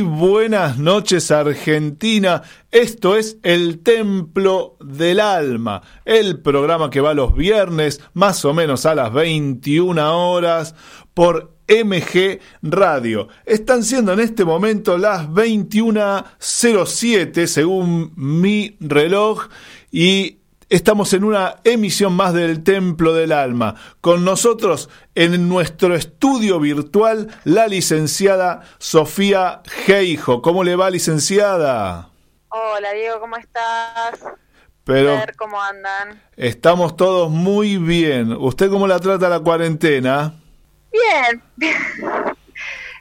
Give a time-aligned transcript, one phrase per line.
[0.00, 2.42] Buenas noches Argentina.
[2.72, 8.84] Esto es El Templo del Alma, el programa que va los viernes más o menos
[8.84, 10.74] a las 21 horas
[11.14, 13.28] por MG Radio.
[13.44, 19.46] Están siendo en este momento las 21.07 según mi reloj
[19.92, 20.37] y
[20.70, 23.74] Estamos en una emisión más del Templo del Alma.
[24.02, 30.42] Con nosotros en nuestro estudio virtual la licenciada Sofía Geijo.
[30.42, 32.10] ¿Cómo le va, licenciada?
[32.48, 34.20] Hola, Diego, ¿cómo estás?
[34.84, 36.22] Pero ver cómo andan.
[36.36, 38.32] Estamos todos muy bien.
[38.32, 40.34] ¿Usted cómo la trata la cuarentena?
[40.92, 41.42] Bien.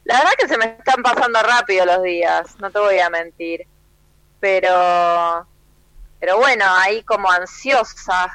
[0.06, 3.68] La verdad que se me están pasando rápido los días, no te voy a mentir.
[4.40, 5.46] Pero
[6.20, 8.32] pero bueno, ahí como ansiosa,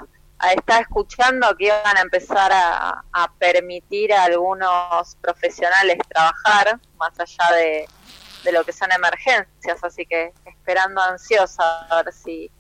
[0.50, 3.02] está escuchando que iban a empezar a,
[3.38, 7.88] permitir a algunos profesionales trabajar más allá de,
[8.52, 12.50] lo que son emergencias, así que esperando ansiosa a ver si,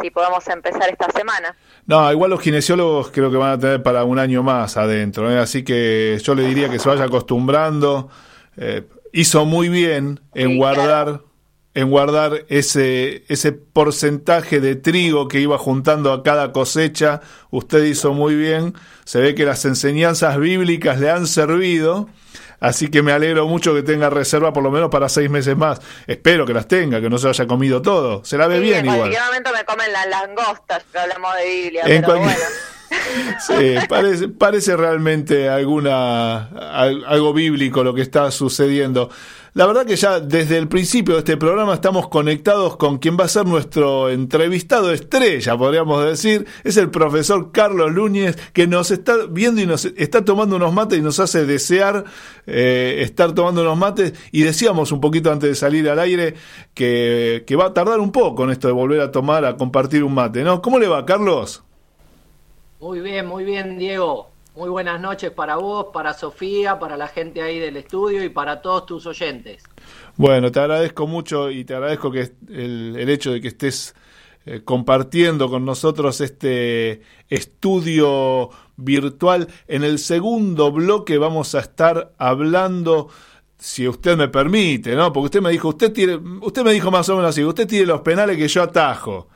[0.00, 1.56] si podemos empezar esta semana.
[1.86, 5.38] No, igual los kinesiólogos creo que van a tener para un año más adentro, ¿eh?
[5.38, 8.08] así que yo le diría que se vaya acostumbrando.
[8.56, 11.22] Eh, hizo muy bien en guardar
[11.74, 17.20] en guardar ese, ese porcentaje de trigo que iba juntando a cada cosecha.
[17.50, 18.74] Usted hizo muy bien.
[19.04, 22.08] Se ve que las enseñanzas bíblicas le han servido.
[22.60, 25.80] Así que me alegro mucho que tenga reserva por lo menos para seis meses más.
[26.06, 28.24] Espero que las tenga, que no se haya comido todo.
[28.24, 29.12] Se la ve bien igual.
[29.14, 32.32] En me comen las langostas, que hablamos de Biblia, pero bueno.
[33.46, 36.48] Sí, parece, parece realmente alguna,
[37.06, 39.10] algo bíblico lo que está sucediendo.
[39.58, 43.24] La verdad que ya desde el principio de este programa estamos conectados con quien va
[43.24, 46.46] a ser nuestro entrevistado estrella, podríamos decir.
[46.62, 51.00] Es el profesor Carlos Núñez, que nos está viendo y nos está tomando unos mates
[51.00, 52.04] y nos hace desear
[52.46, 54.12] eh, estar tomando unos mates.
[54.30, 56.34] Y decíamos un poquito antes de salir al aire
[56.72, 60.04] que, que va a tardar un poco en esto de volver a tomar, a compartir
[60.04, 60.62] un mate, ¿no?
[60.62, 61.64] ¿Cómo le va, Carlos?
[62.78, 64.30] Muy bien, muy bien, Diego.
[64.58, 68.60] Muy buenas noches para vos, para Sofía, para la gente ahí del estudio y para
[68.60, 69.62] todos tus oyentes.
[70.16, 73.94] Bueno, te agradezco mucho y te agradezco que el, hecho de que estés
[74.46, 79.46] eh, compartiendo con nosotros este estudio virtual.
[79.68, 83.10] En el segundo bloque vamos a estar hablando
[83.58, 85.12] si usted me permite, ¿no?
[85.12, 87.86] Porque usted me dijo, usted tiene, usted me dijo más o menos así, usted tiene
[87.86, 89.28] los penales que yo atajo.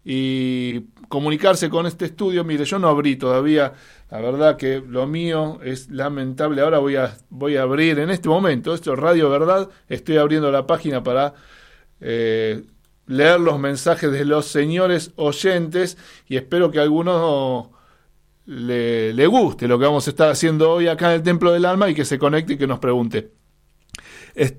[0.03, 2.43] y comunicarse con este estudio.
[2.43, 3.73] Mire, yo no abrí todavía,
[4.09, 6.61] la verdad que lo mío es lamentable.
[6.61, 10.51] Ahora voy a, voy a abrir en este momento, esto es Radio Verdad, estoy abriendo
[10.51, 11.35] la página para
[12.01, 12.63] eh,
[13.05, 15.97] leer los mensajes de los señores oyentes
[16.27, 17.76] y espero que alguno
[18.47, 21.89] le, guste lo que vamos a estar haciendo hoy acá en el Templo del Alma
[21.89, 23.31] y que se conecte y que nos pregunte.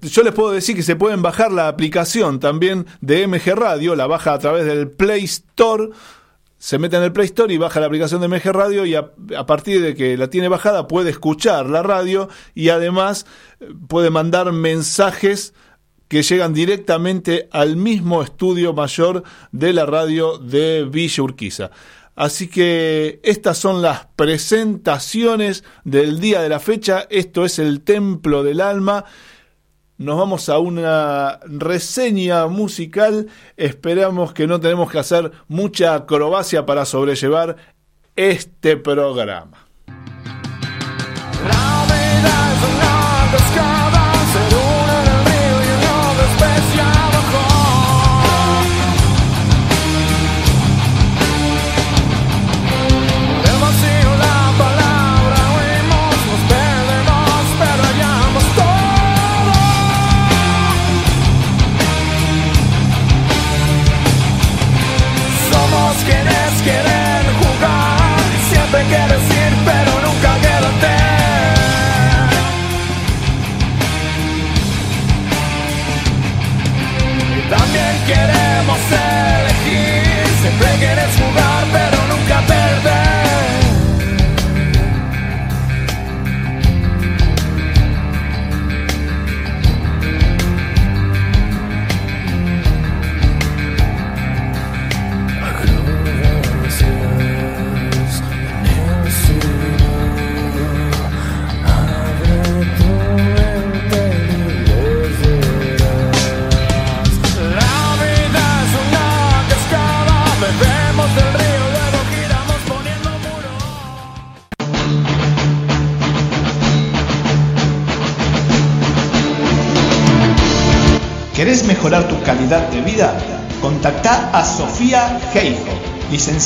[0.02, 4.06] Yo les puedo decir que se pueden bajar la aplicación también de MG Radio, la
[4.06, 5.90] baja a través del Play Store,
[6.58, 9.06] se mete en el Play Store y baja la aplicación de MG Radio y a,
[9.46, 13.26] partir de que la tiene bajada puede escuchar la radio y además
[13.60, 15.54] eh, puede mandar mensajes
[16.08, 21.70] que llegan directamente al mismo estudio mayor de la radio de Villa Urquiza.
[22.18, 27.06] Así que estas son las presentaciones del día de la fecha.
[27.10, 29.04] Esto es el Templo del Alma
[29.98, 33.26] nos vamos a una reseña musical.
[33.56, 37.56] Esperamos que no tenemos que hacer mucha acrobacia para sobrellevar
[38.14, 39.66] este programa.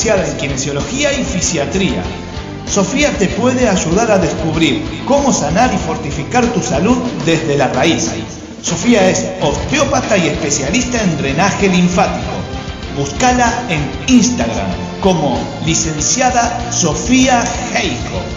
[0.05, 2.03] En Kinesiología y Fisiatría.
[2.67, 8.11] Sofía te puede ayudar a descubrir cómo sanar y fortificar tu salud desde la raíz.
[8.63, 12.33] Sofía es osteópata y especialista en drenaje linfático.
[12.97, 18.32] Búscala en Instagram como licenciada Sofía Geijo.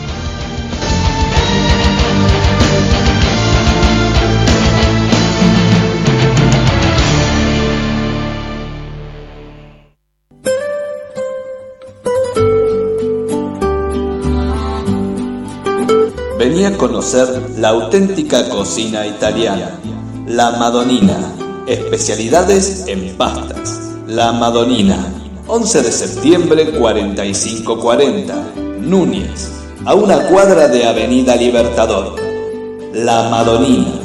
[16.56, 19.78] Venía a conocer la auténtica cocina italiana,
[20.26, 21.36] la Madonina,
[21.68, 23.92] especialidades en pastas.
[24.08, 24.98] La Madonina,
[25.48, 28.36] 11 de septiembre 4540,
[28.80, 29.52] Núñez,
[29.84, 32.16] a una cuadra de Avenida Libertador.
[32.94, 34.05] La Madonina.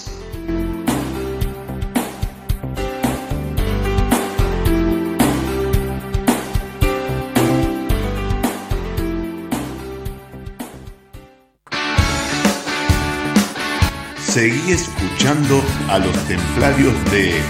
[14.33, 17.41] Seguí escuchando a los templarios de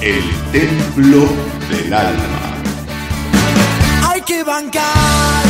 [0.00, 1.28] El Templo
[1.70, 2.56] del Alma.
[4.02, 5.44] Hay que bancar.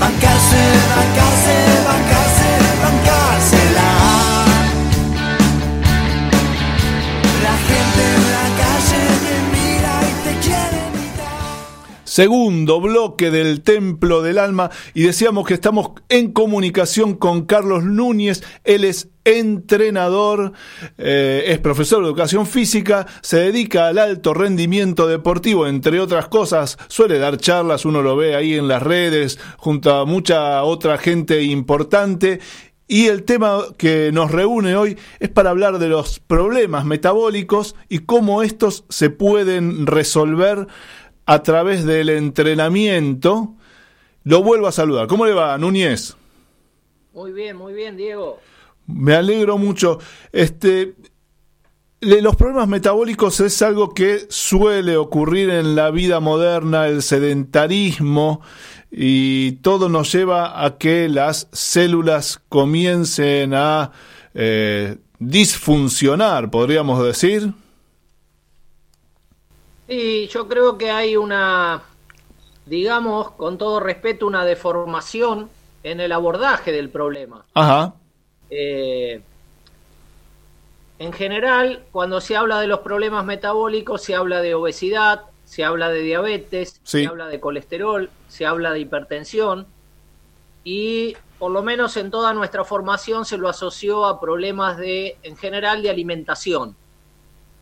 [0.00, 0.62] Bancarse,
[0.96, 1.75] bancarse,
[12.16, 18.42] Segundo bloque del Templo del Alma y decíamos que estamos en comunicación con Carlos Núñez,
[18.64, 20.54] él es entrenador,
[20.96, 26.78] eh, es profesor de educación física, se dedica al alto rendimiento deportivo, entre otras cosas,
[26.88, 31.42] suele dar charlas, uno lo ve ahí en las redes, junto a mucha otra gente
[31.42, 32.40] importante.
[32.88, 37.98] Y el tema que nos reúne hoy es para hablar de los problemas metabólicos y
[37.98, 40.68] cómo estos se pueden resolver
[41.26, 43.54] a través del entrenamiento.
[44.24, 45.06] Lo vuelvo a saludar.
[45.06, 46.16] ¿Cómo le va, Núñez?
[47.12, 48.38] Muy bien, muy bien, Diego.
[48.86, 49.98] Me alegro mucho.
[50.32, 50.94] Este,
[52.00, 58.40] los problemas metabólicos es algo que suele ocurrir en la vida moderna, el sedentarismo,
[58.90, 63.92] y todo nos lleva a que las células comiencen a
[64.34, 67.52] eh, disfuncionar, podríamos decir.
[69.88, 71.82] Sí, yo creo que hay una,
[72.64, 75.48] digamos, con todo respeto, una deformación
[75.82, 77.44] en el abordaje del problema.
[77.54, 77.94] Ajá,
[78.48, 79.20] Eh,
[80.98, 85.88] en general, cuando se habla de los problemas metabólicos, se habla de obesidad, se habla
[85.90, 87.02] de diabetes, Sí.
[87.02, 89.66] se habla de colesterol, se habla de hipertensión
[90.64, 95.36] y por lo menos en toda nuestra formación se lo asoció a problemas de, en
[95.36, 96.76] general, de alimentación.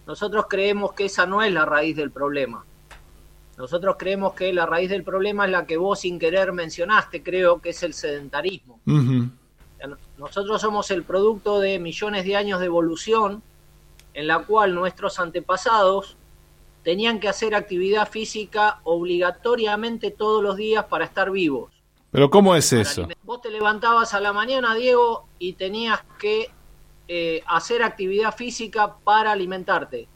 [0.07, 2.65] Nosotros creemos que esa no es la raíz del problema.
[3.57, 7.61] Nosotros creemos que la raíz del problema es la que vos sin querer mencionaste, creo
[7.61, 8.81] que es el sedentarismo.
[10.19, 13.43] Nosotros somos el producto de millones de años de evolución
[14.15, 16.17] en la cual nuestros antepasados
[16.83, 21.73] tenían que hacer actividad física obligatoriamente todos los días para estar vivos.
[22.11, 23.09] pero ¿cómo es eso?
[23.25, 26.51] Vos te levantabas a la mañana, Diego, y tenías que
[27.09, 30.09] eh, hacer actividad física para alimentarte.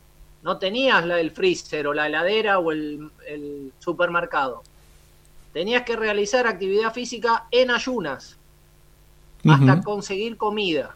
[0.42, 4.62] No tenías la, el freezer o la heladera o el, el supermercado.
[5.52, 8.38] Tenías que realizar actividad física en ayunas
[9.48, 10.94] hasta conseguir comida.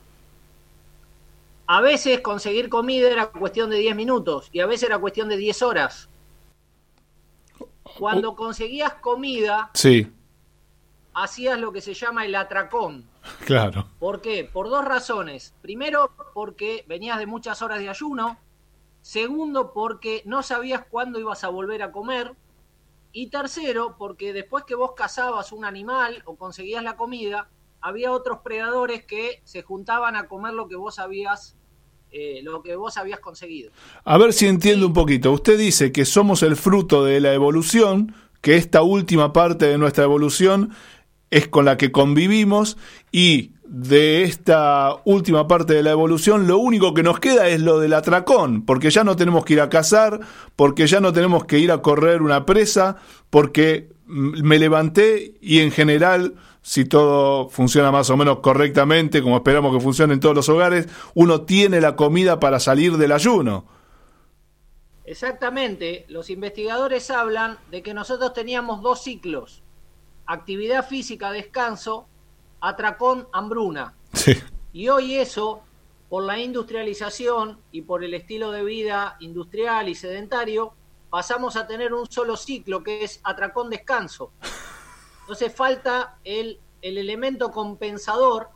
[1.66, 5.36] A veces conseguir comida era cuestión de 10 minutos y a veces era cuestión de
[5.36, 6.08] 10 horas.
[7.98, 10.10] Cuando conseguías comida, Sí,
[11.14, 13.08] hacías lo que se llama el atracón.
[13.44, 13.86] claro.
[13.98, 14.48] ¿Por qué?
[14.50, 15.54] Por dos razones.
[15.62, 18.38] Primero, porque venías de muchas horas de ayuno.
[19.00, 22.32] Segundo, porque no sabías cuándo ibas a volver a comer.
[23.12, 27.48] Y tercero, porque después que vos cazabas un animal o conseguías la comida,
[27.82, 31.56] había otros predadores que se juntaban a comer lo que vos habías,
[32.10, 33.72] eh, lo que vos habías conseguido.
[34.04, 35.32] A ver si entiendo un poquito.
[35.32, 40.04] Usted dice que somos el fruto de la evolución, que esta última parte de nuestra
[40.04, 40.74] evolución
[41.32, 42.76] es con la que convivimos
[43.10, 47.80] y de esta última parte de la evolución lo único que nos queda es lo
[47.80, 50.20] del atracón, porque ya no tenemos que ir a cazar,
[50.56, 52.96] porque ya no tenemos que ir a correr una presa,
[53.30, 59.74] porque me levanté y en general, si todo funciona más o menos correctamente, como esperamos
[59.74, 63.64] que funcione en todos los hogares, uno tiene la comida para salir del ayuno.
[65.06, 69.61] Exactamente, los investigadores hablan de que nosotros teníamos dos ciclos,
[70.32, 72.06] actividad física, descanso,
[72.60, 73.94] atracón, hambruna.
[74.12, 74.34] Sí.
[74.72, 75.62] Y hoy eso,
[76.08, 80.74] por la industrialización y por el estilo de vida industrial y sedentario,
[81.10, 84.32] pasamos a tener un solo ciclo que es atracón, descanso.
[85.20, 88.48] Entonces falta el, el elemento compensador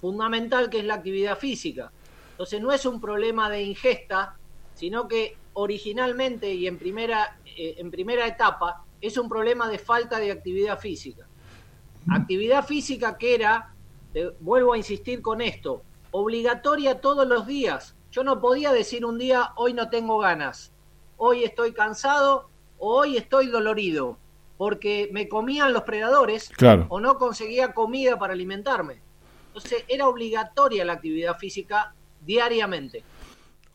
[0.00, 1.92] fundamental que es la actividad física.
[2.30, 4.36] Entonces no es un problema de ingesta,
[4.74, 10.18] sino que originalmente y en primera, eh, en primera etapa es un problema de falta
[10.18, 11.26] de actividad física.
[12.10, 13.74] Actividad física que era,
[14.40, 17.94] vuelvo a insistir con esto, obligatoria todos los días.
[18.10, 20.72] Yo no podía decir un día, hoy no tengo ganas,
[21.16, 24.16] hoy estoy cansado o hoy estoy dolorido,
[24.56, 26.86] porque me comían los predadores Claro.
[26.88, 29.00] o no conseguía comida para alimentarme.
[29.48, 31.92] Entonces era obligatoria la actividad física
[32.24, 33.02] diariamente.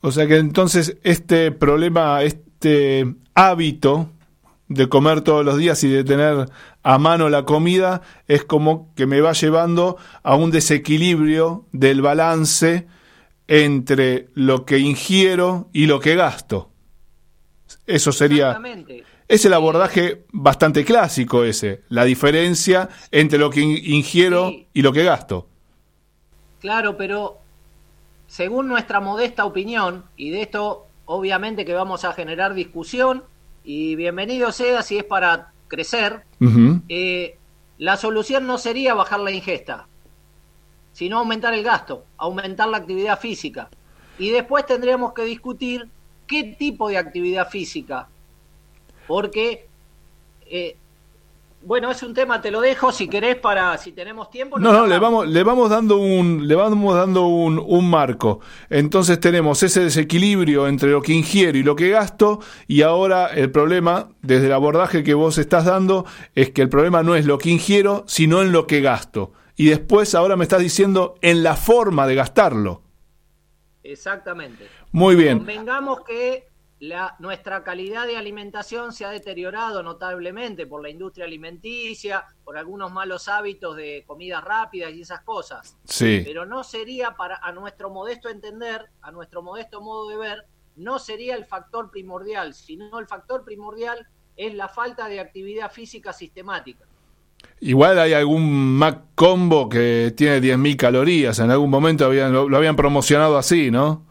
[0.02, 4.08] O sea que entonces este problema, este hábito
[4.68, 6.50] de comer todos los días y de tener
[6.84, 12.88] a mano la comida es como que me va llevando a un desequilibrio del balance
[13.48, 16.70] entre lo que ingiero y lo que gasto.
[17.86, 18.60] Eso sería...
[19.28, 24.68] Es el abordaje bastante clásico ese, la diferencia entre lo que in- ingiero Sí.
[24.74, 25.48] y lo que gasto.
[26.60, 27.38] Claro, pero
[28.28, 33.24] según nuestra modesta opinión, y de esto obviamente que vamos a generar discusión,
[33.64, 36.24] y bienvenido sea si es para crecer,
[36.90, 37.38] eh,
[37.78, 39.88] la solución no sería bajar la ingesta,
[40.92, 43.70] sino aumentar el gasto, aumentar la actividad física.
[44.20, 45.90] Y después tendríamos que discutir
[46.28, 48.10] qué tipo de actividad física,
[49.08, 49.68] porque,
[50.46, 50.78] eh,
[51.66, 54.60] bueno, es un tema, te lo dejo si querés para, si tenemos tiempo.
[54.60, 58.42] No, no, le vamos, le vamos dando un, le vamos dando un, un marco.
[58.70, 63.52] Entonces tenemos ese desequilibrio entre lo que ingiero y lo que gasto, y ahora el
[63.52, 66.06] problema, desde el abordaje que vos estás dando,
[66.36, 69.32] es que el problema no es lo que ingiero, sino en lo que gasto.
[69.56, 72.82] Y después ahora me estás diciendo en la forma de gastarlo.
[73.84, 74.68] Exactamente.
[74.92, 75.40] Muy bien.
[75.40, 76.53] Convengamos que
[76.84, 82.92] la, nuestra calidad de alimentación se ha deteriorado notablemente por la industria alimenticia, por algunos
[82.92, 85.78] malos hábitos de comidas rápidas y esas cosas.
[85.86, 86.22] Sí.
[86.26, 91.00] Pero no sería para, a nuestro modesto entender, a nuestro modesto modo de ver, no
[91.00, 96.84] sería el factor primordial, sino el factor primordial es la falta de actividad física sistemática.
[97.62, 101.40] Igual hay algún Mac Combo que tiene 10.000 calorías.
[101.40, 104.04] En algún momento habían, lo, lo habían promocionado así, ¿no?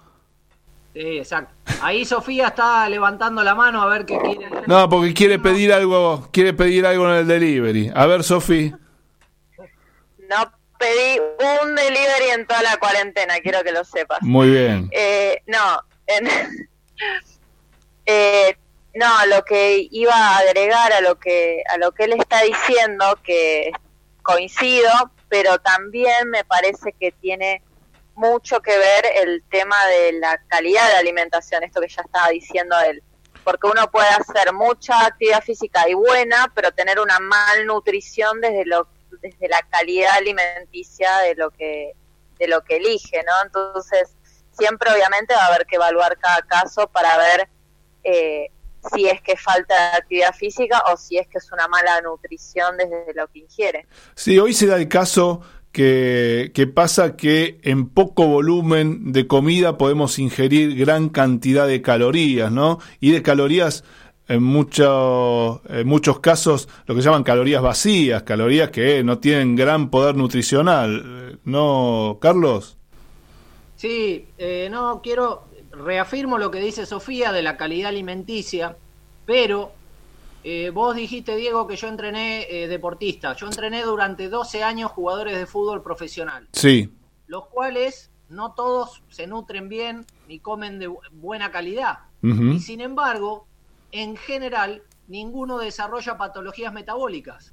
[0.95, 1.53] Sí, exacto.
[1.81, 4.49] Ahí Sofía está levantando la mano a ver qué quiere.
[4.67, 7.91] No, porque quiere pedir algo, quiere pedir algo en el delivery.
[7.95, 8.73] A ver, Sofi.
[10.29, 11.19] No pedí
[11.63, 14.19] un delivery en toda la cuarentena, quiero que lo sepas.
[14.23, 14.89] Muy bien.
[14.93, 16.29] Eh, no, en-
[18.07, 18.57] eh,
[18.95, 23.19] no, lo que iba a agregar a lo que a lo que él está diciendo
[23.23, 23.71] que
[24.23, 24.91] coincido,
[25.29, 27.63] pero también me parece que tiene
[28.23, 32.29] mucho que ver el tema de la calidad de la alimentación, esto que ya estaba
[32.29, 33.03] diciendo él,
[33.43, 38.89] porque uno puede hacer mucha actividad física y buena, pero tener una malnutrición desde lo
[39.21, 41.93] desde la calidad alimenticia de lo que
[42.39, 43.33] de lo que elige, ¿no?
[43.45, 44.15] Entonces
[44.53, 47.49] siempre obviamente va a haber que evaluar cada caso para ver
[48.05, 48.51] eh,
[48.93, 53.15] si es que falta actividad física o si es que es una mala nutrición desde
[53.15, 53.87] lo que ingiere.
[54.15, 60.19] Sí, hoy se da el caso que, pasa que en poco volumen de comida podemos
[60.19, 62.79] ingerir gran cantidad de calorías, ¿no?
[63.01, 63.83] Y de calorías
[64.29, 69.91] en, mucho- en muchos casos lo que llaman calorías vacías, calorías que no tienen gran
[69.91, 72.77] poder nutricional, ¿no, Carlos?
[73.77, 78.77] Sí, eh, no quiero, reafirmo lo que dice Sofía de la calidad alimenticia,
[79.27, 79.73] pero
[80.45, 83.35] eh, vos dijiste, Diego, que yo entrené eh, deportista.
[83.37, 86.93] Yo entrené durante 12 años jugadores de fútbol profesional, Sí,
[87.27, 91.99] los cuales no todos se nutren bien ni comen de bu- buena calidad.
[92.23, 93.47] Y sin embargo,
[93.91, 97.53] en general, ninguno desarrolla patologías metabólicas.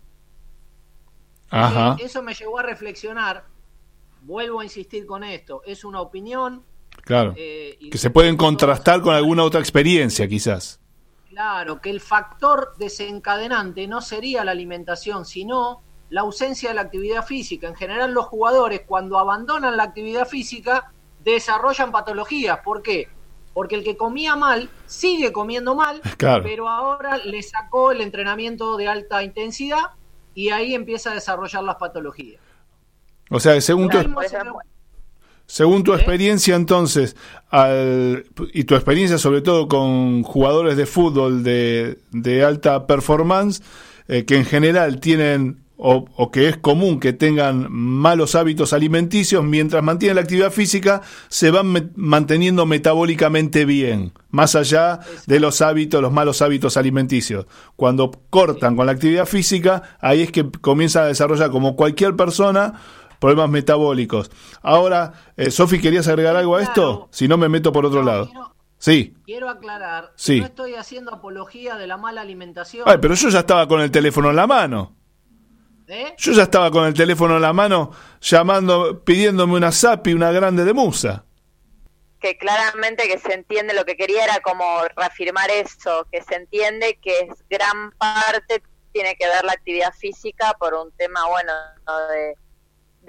[1.50, 3.46] ajá, Eso me llevó a reflexionar.
[4.22, 5.62] Vuelvo a insistir con esto.
[5.66, 6.64] Es una opinión.
[7.04, 7.34] claro.
[7.38, 10.80] eh, Que se pueden contrastar con alguna otra experiencia, quizás.
[11.40, 17.26] Claro, que el factor desencadenante no sería la alimentación, sino la ausencia de la actividad
[17.26, 17.66] física.
[17.66, 20.92] En general, los jugadores, cuando abandonan la actividad física,
[21.24, 22.60] desarrollan patologías.
[22.60, 23.08] ¿Por qué?
[23.54, 26.44] Porque el que comía mal sigue comiendo mal, Claro.
[26.44, 29.92] pero ahora le sacó el entrenamiento de alta intensidad
[30.36, 32.42] y ahí empieza a desarrollar las patologías.
[33.30, 33.98] O sea, según tu,
[35.52, 37.16] Según tu experiencia, entonces,
[37.50, 43.64] al- y tu experiencia sobre todo con jugadores de fútbol de, de alta performance,
[44.08, 49.44] eh, que en general tienen, o, o que es común que tengan malos hábitos alimenticios,
[49.44, 55.62] mientras mantienen la actividad física, se van me- manteniendo metabólicamente bien, más allá de los
[55.64, 57.48] hábitos, los malos hábitos alimenticios.
[57.76, 62.80] Cuando cortan con la actividad física, ahí es que comienzan a desarrollar, como cualquier persona,
[63.20, 64.32] problemas metabólicos.
[64.62, 66.74] Ahora, eh, Sofi, ¿querías agregar algo a esto?
[66.96, 67.10] Claro.
[67.12, 68.26] Si no, me meto por otro No, lado.
[68.28, 69.14] quiero- Sí.
[69.26, 70.36] Quiero aclarar, Sí.
[70.36, 72.84] que no estoy haciendo apología de la mala alimentación.
[72.88, 74.96] Ay, pero yo ya estaba con el teléfono en la mano.
[75.88, 76.14] ¿eh?
[76.18, 80.64] Yo ya estaba con el teléfono en la mano llamando, pidiéndome una SAPI, una grande
[80.64, 81.26] de musa.
[82.22, 84.64] que claramente que se entiende lo que quería era como
[84.98, 90.54] reafirmar eso, que se entiende que es gran parte tiene que ver la actividad física
[90.60, 91.54] por un tema, bueno,
[91.88, 91.98] ¿no?
[92.10, 92.36] de,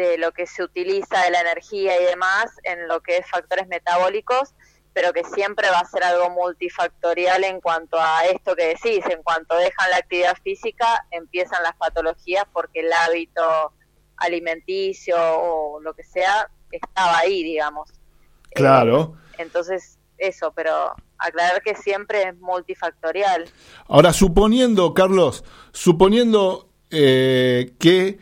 [0.00, 3.68] de lo que se utiliza de la energía y demás en lo que es factores
[3.68, 4.54] metabólicos
[4.92, 9.22] pero que siempre va a ser algo multifactorial en cuanto a esto que decís, en
[9.22, 13.72] cuanto dejan la actividad física, empiezan las patologías porque el hábito
[14.16, 17.90] alimenticio o lo que sea estaba ahí, digamos.
[18.52, 19.16] Claro.
[19.16, 23.48] Eh, entonces, eso, pero aclarar que siempre es multifactorial.
[23.86, 28.18] Ahora, suponiendo, Carlos, suponiendo eh, que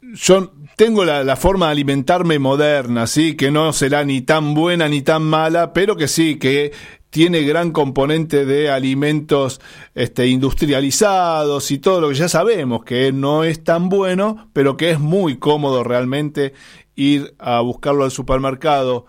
[0.00, 4.88] yo tengo la, la, forma de alimentarme moderna, sí, que no será ni tan buena
[4.88, 6.72] ni tan mala, pero que sí, que
[7.10, 9.60] tiene gran componente de alimentos
[9.94, 14.90] este, industrializados y todo lo que ya sabemos que no es tan bueno, pero que
[14.90, 16.52] es muy cómodo realmente
[16.94, 19.06] ir a buscarlo al supermercado.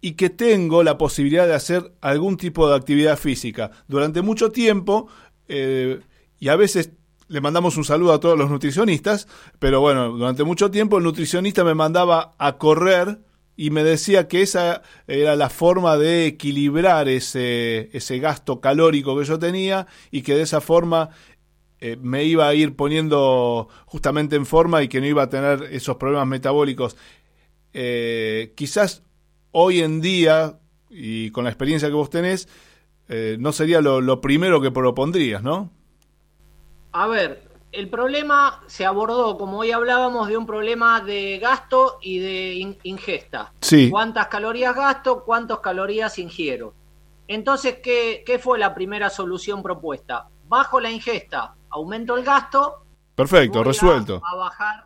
[0.00, 3.72] Y que tengo la posibilidad de hacer algún tipo de actividad física.
[3.88, 5.08] Durante mucho tiempo
[5.48, 6.00] eh,
[6.38, 6.92] y a veces
[7.28, 11.62] le mandamos un saludo a todos los nutricionistas, pero bueno, durante mucho tiempo el nutricionista
[11.62, 13.20] me mandaba a correr
[13.56, 19.24] y me decía que esa era la forma de equilibrar ese, ese gasto calórico que
[19.24, 21.10] yo tenía y que de esa forma
[21.80, 25.64] eh, me iba a ir poniendo justamente en forma y que no iba a tener
[25.70, 26.96] esos problemas metabólicos.
[27.72, 29.02] Eh, quizás
[29.50, 32.48] hoy en día, y con la experiencia que vos tenés,
[33.08, 35.72] eh, no sería lo, lo primero que propondrías, ¿no?
[36.92, 42.18] A ver, el problema se abordó, como hoy hablábamos, de un problema de gasto y
[42.18, 43.52] de in ingesta.
[43.60, 43.90] Sí.
[43.90, 45.22] ¿Cuántas calorías gasto?
[45.24, 46.74] ¿Cuántas calorías ingiero?
[47.26, 50.28] Entonces, ¿qué, ¿qué, fue la primera solución propuesta?
[50.48, 52.84] Bajo la ingesta, aumento el gasto.
[53.14, 54.22] Perfecto, resuelto.
[54.24, 54.84] A, a bajar,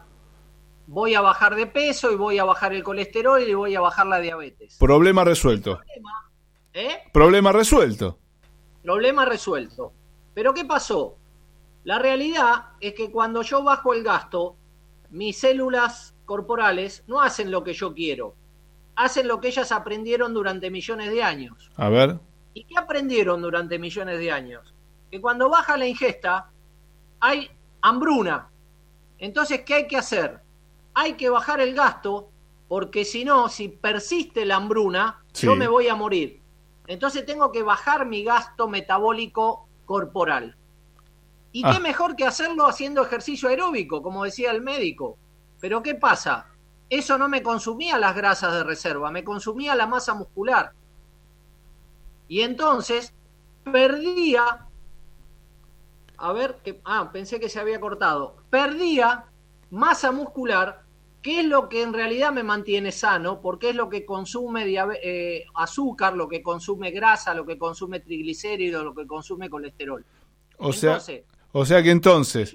[0.89, 4.07] voy a bajar de peso y voy a bajar el colesterol y voy a bajar
[4.09, 4.77] la diabetes.
[4.79, 5.77] Problema resuelto.
[5.77, 6.31] Problema,
[6.73, 6.99] ¿eh?
[7.13, 8.19] Problema resuelto.
[8.83, 9.93] Problema resuelto.
[10.35, 11.17] Pero ¿qué pasó?
[11.85, 14.57] La realidad es que cuando yo bajo el gasto,
[15.11, 18.35] mis células corporales no hacen lo que yo quiero,
[18.95, 21.71] hacen lo que ellas aprendieron durante millones de años.
[21.77, 22.19] A ver.
[22.55, 24.75] ¿Y qué aprendieron durante millones de años?
[25.11, 26.51] Que cuando baja la ingesta
[27.21, 28.49] hay hambruna.
[29.19, 30.41] Entonces, ¿qué hay que hacer?
[30.95, 32.31] Hay que bajar el gasto
[32.69, 35.47] porque si no, si persiste la hambruna, sí.
[35.47, 36.41] yo me voy a morir.
[36.87, 40.57] Entonces tengo que bajar mi gasto metabólico corporal.
[41.53, 41.73] ¿Y ah.
[41.73, 45.19] qué mejor que hacerlo haciendo ejercicio aeróbico, como decía el médico?
[45.61, 46.47] Pero ¿qué pasa?
[46.89, 50.73] Eso no me consumía las grasas de reserva, me consumía la masa muscular.
[52.29, 53.15] Y entonces
[53.71, 54.67] perdía,
[56.17, 59.27] a ver, que, ah, pensé que se había cortado, perdía
[59.71, 60.83] masa muscular,
[61.23, 64.65] que es lo que en realidad me mantiene sano, porque es lo que consume
[65.03, 70.05] eh, azúcar, lo que consume grasa, lo que consume triglicéridos, lo que consume colesterol.
[70.59, 72.55] O sea, entonces, o sea que entonces,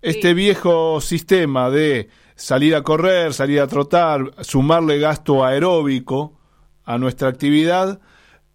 [0.00, 6.38] este viejo sistema de salir a correr, salir a trotar, sumarle gasto aeróbico
[6.84, 8.00] a nuestra actividad,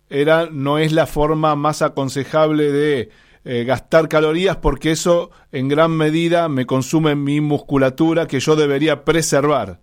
[0.09, 3.09] era, no es la forma más aconsejable de
[3.45, 9.05] eh, gastar calorías porque eso en gran medida me consume mi musculatura que yo debería
[9.05, 9.79] preservar.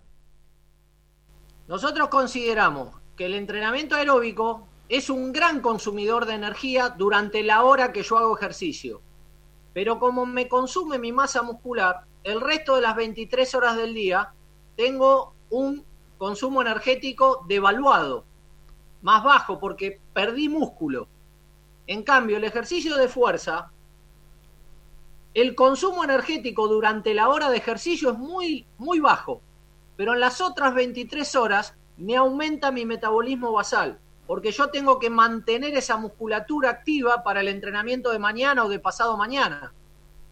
[1.67, 7.91] Nosotros consideramos que el entrenamiento aeróbico es un gran consumidor de energía durante la hora
[7.91, 9.01] que yo hago ejercicio
[9.77, 14.33] pero como me consume mi masa muscular, el resto de las 23 horas del día
[14.75, 15.85] tengo un
[16.17, 18.25] consumo energético devaluado,
[19.03, 21.07] más bajo porque perdí músculo.
[21.85, 23.69] En cambio, el ejercicio de fuerza,
[25.35, 29.41] el consumo energético durante la hora de ejercicio es muy, muy bajo,
[29.95, 35.09] pero en las otras 23 horas me aumenta mi metabolismo basal, porque yo tengo que
[35.09, 39.73] mantener esa musculatura activa para el entrenamiento de mañana o de pasado mañana.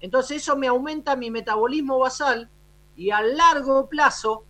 [0.01, 2.49] Entonces eso me aumenta mi metabolismo basal
[2.95, 4.43] y a largo plazo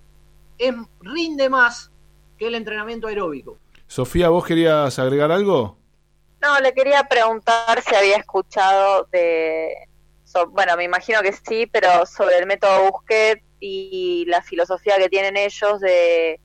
[0.57, 1.91] es, rinde más
[2.37, 3.57] que el entrenamiento aeróbico.
[3.87, 5.77] Sofía, ¿vos querías agregar algo?
[6.41, 9.73] No, le quería preguntar si había escuchado de,
[10.23, 15.09] so, bueno, me imagino que sí, pero sobre el método Busquet y la filosofía que
[15.09, 16.39] tienen ellos de,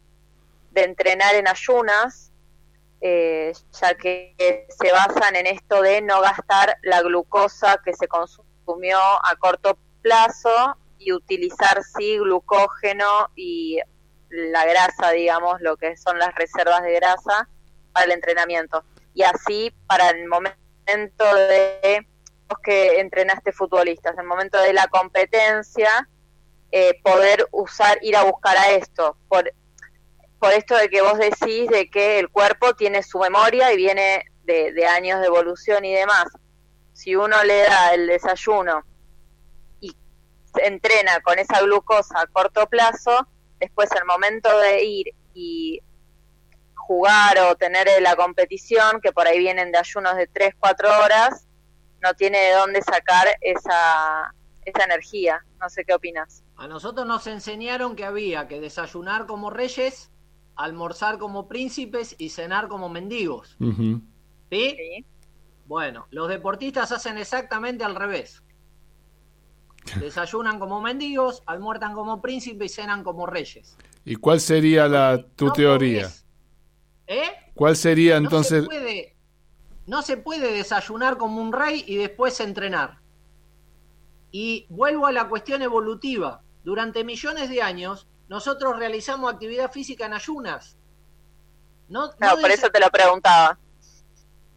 [0.70, 2.29] de entrenar en ayunas,
[3.00, 8.98] eh, ya que se basan en esto de no gastar la glucosa que se consumió
[8.98, 13.78] a corto plazo y utilizar sí glucógeno y
[14.28, 17.48] la grasa, digamos, lo que son las reservas de grasa
[17.92, 18.84] para el entrenamiento.
[19.14, 22.06] Y así para el momento de
[22.62, 26.08] que entrenaste futbolistas, el momento de la competencia,
[26.72, 29.16] eh, poder usar, ir a buscar a esto.
[29.28, 29.52] Por,
[30.40, 34.24] por esto de que vos decís de que el cuerpo tiene su memoria y viene
[34.44, 36.26] de, de, años de evolución y demás.
[36.94, 38.82] Si uno le da el desayuno
[39.80, 39.94] y
[40.54, 43.28] se entrena con esa glucosa a corto plazo,
[43.60, 45.80] después el momento de ir y
[46.74, 51.46] jugar o tener la competición, que por ahí vienen de ayunos de 3, 4 horas,
[52.02, 55.44] no tiene de dónde sacar esa, esa energía.
[55.60, 56.42] No sé qué opinas.
[56.56, 60.09] A nosotros nos enseñaron que había que desayunar como reyes,
[60.64, 63.56] almorzar como príncipes y cenar como mendigos.
[63.58, 64.00] ¿Sí?
[64.50, 65.04] Sí.
[65.66, 68.42] Bueno, los deportistas hacen exactamente al revés.
[70.00, 73.76] Desayunan como mendigos, almuerzan como príncipes y cenan como reyes.
[74.04, 76.06] ¿Y cuál sería la tu No teoría?
[76.08, 76.24] podés-
[77.06, 77.30] ¿Eh?
[77.54, 78.62] ¿Cuál sería No entonces?
[78.62, 79.16] se puede,
[79.86, 82.98] no se puede desayunar como un rey y después entrenar.
[84.32, 86.42] Y vuelvo a la cuestión evolutiva.
[86.62, 90.76] Durante millones de años, nosotros realizamos actividad física en ayunas.
[91.88, 93.58] No, no No, por eso te lo preguntaba.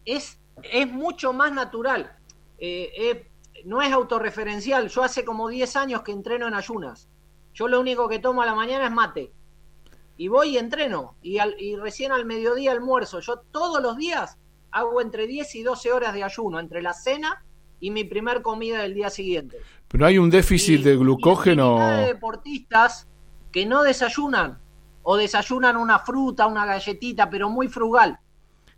[0.04, 2.16] es, es mucho más natural.
[2.58, 3.30] Eh, eh,
[3.64, 4.88] no es autorreferencial.
[4.88, 7.08] Yo hace como 10 años que entreno en ayunas.
[7.52, 9.32] Yo lo único que tomo a la mañana es mate.
[10.16, 11.16] Y voy y entreno.
[11.20, 13.18] Y, al- y recién al mediodía almuerzo.
[13.20, 14.38] Yo todos los días
[14.70, 17.44] hago entre 10 y 12 horas de ayuno, entre la cena
[17.80, 19.58] y mi primer comida del día siguiente.
[19.88, 21.78] Pero hay un déficit Y- de glucógeno.
[21.96, 23.08] de deportistas
[23.54, 24.58] que no desayunan.
[25.04, 28.18] O desayunan una fruta, una galletita, pero muy frugal.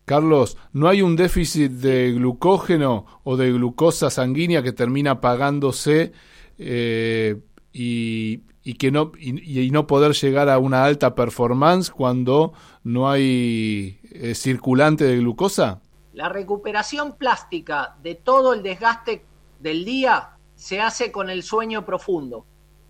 [0.04, 6.12] Carlos, ¿no hay un déficit de glucógeno o de glucosa sanguínea que termina pagándose
[6.58, 7.40] eh,
[7.72, 12.52] y, y que no y, y no poder llegar a una alta performance cuando
[12.84, 15.80] no hay eh, circulante de glucosa?
[16.12, 19.24] La recuperación plástica de todo el desgaste
[19.58, 22.44] del día se hace con el sueño profundo,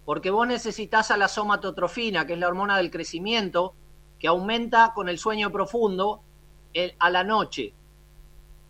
[0.06, 3.74] porque vos necesitas a la somatotrofina, que es la hormona del crecimiento,
[4.18, 6.22] que aumenta con el sueño profundo
[6.72, 7.74] el- a la noche.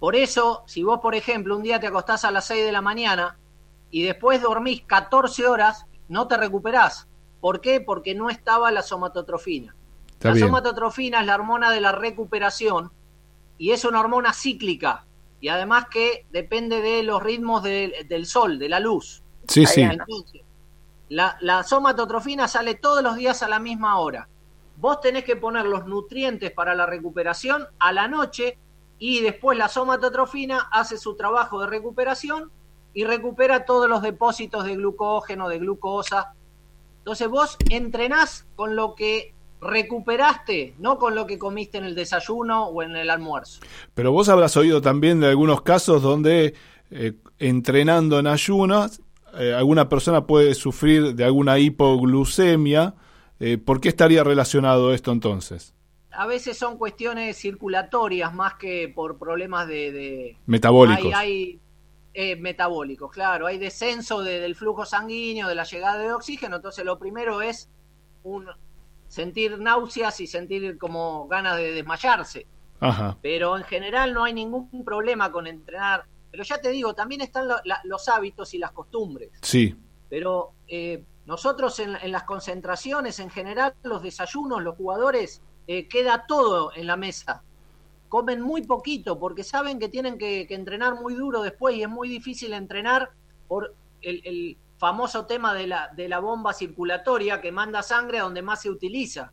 [0.01, 2.81] Por eso, si vos, por ejemplo, un día te acostás a las 6 de la
[2.83, 3.37] mañana
[3.91, 7.07] y después dormís 14 horas, no te recuperás.
[7.41, 7.81] ¿Por qué?
[7.81, 9.75] Porque no estaba la somatotrofina.
[10.09, 10.47] Está la bien.
[10.47, 12.91] somatotrofina es la hormona de la recuperación
[13.59, 15.05] y es una hormona cíclica
[15.41, 19.23] y además que depende de los ritmos del- del sol, de la luz.
[19.49, 19.83] Sí, sí.
[19.83, 20.43] Entonces,
[21.09, 24.29] la, la somatotrofina sale todos los días a la misma hora.
[24.77, 28.59] Vos tenés que poner los nutrientes para la recuperación a la noche
[28.99, 32.51] y después la somatotrofina hace su trabajo de recuperación
[32.93, 36.35] y recupera todos los depósitos de glucógeno, de glucosa.
[36.99, 42.67] Entonces vos entrenás con lo que recuperaste, no con lo que comiste en el desayuno
[42.69, 43.61] o en el almuerzo.
[43.95, 46.55] Pero vos habrás oído también de algunos casos donde
[46.91, 49.03] eh, entrenando en ayunas
[49.39, 52.95] eh, alguna persona puede sufrir de alguna hipoglucemia.
[53.41, 55.75] Eh, ¿Por qué estaría relacionado esto entonces?
[56.11, 61.05] A veces son cuestiones circulatorias más que por problemas de, de- Metabólicos.
[61.05, 61.61] Hay, hay,
[62.15, 63.47] eh, metabólicos, claro.
[63.47, 66.57] Hay descenso de- del flujo sanguíneo, de la llegada de oxígeno.
[66.57, 67.69] Entonces, lo primero es
[68.23, 68.47] un,
[69.09, 72.47] sentir náuseas y sentir como ganas de desmayarse.
[72.81, 73.19] Ajá.
[73.21, 76.05] Pero en general no hay ningún problema con entrenar.
[76.37, 79.31] Pero ya te digo, también están la- los hábitos y las costumbres.
[79.41, 79.75] Sí.
[80.11, 86.27] Pero eh, nosotros en, en las concentraciones, en general, los desayunos, los jugadores, eh, queda
[86.29, 87.43] todo en la mesa.
[88.11, 91.89] Comen muy poquito porque saben que tienen que, que entrenar muy duro después y es
[91.89, 93.09] muy difícil entrenar
[93.49, 98.25] por el, el famoso tema de la, de la bomba circulatoria que manda sangre a
[98.25, 99.33] donde más se utiliza.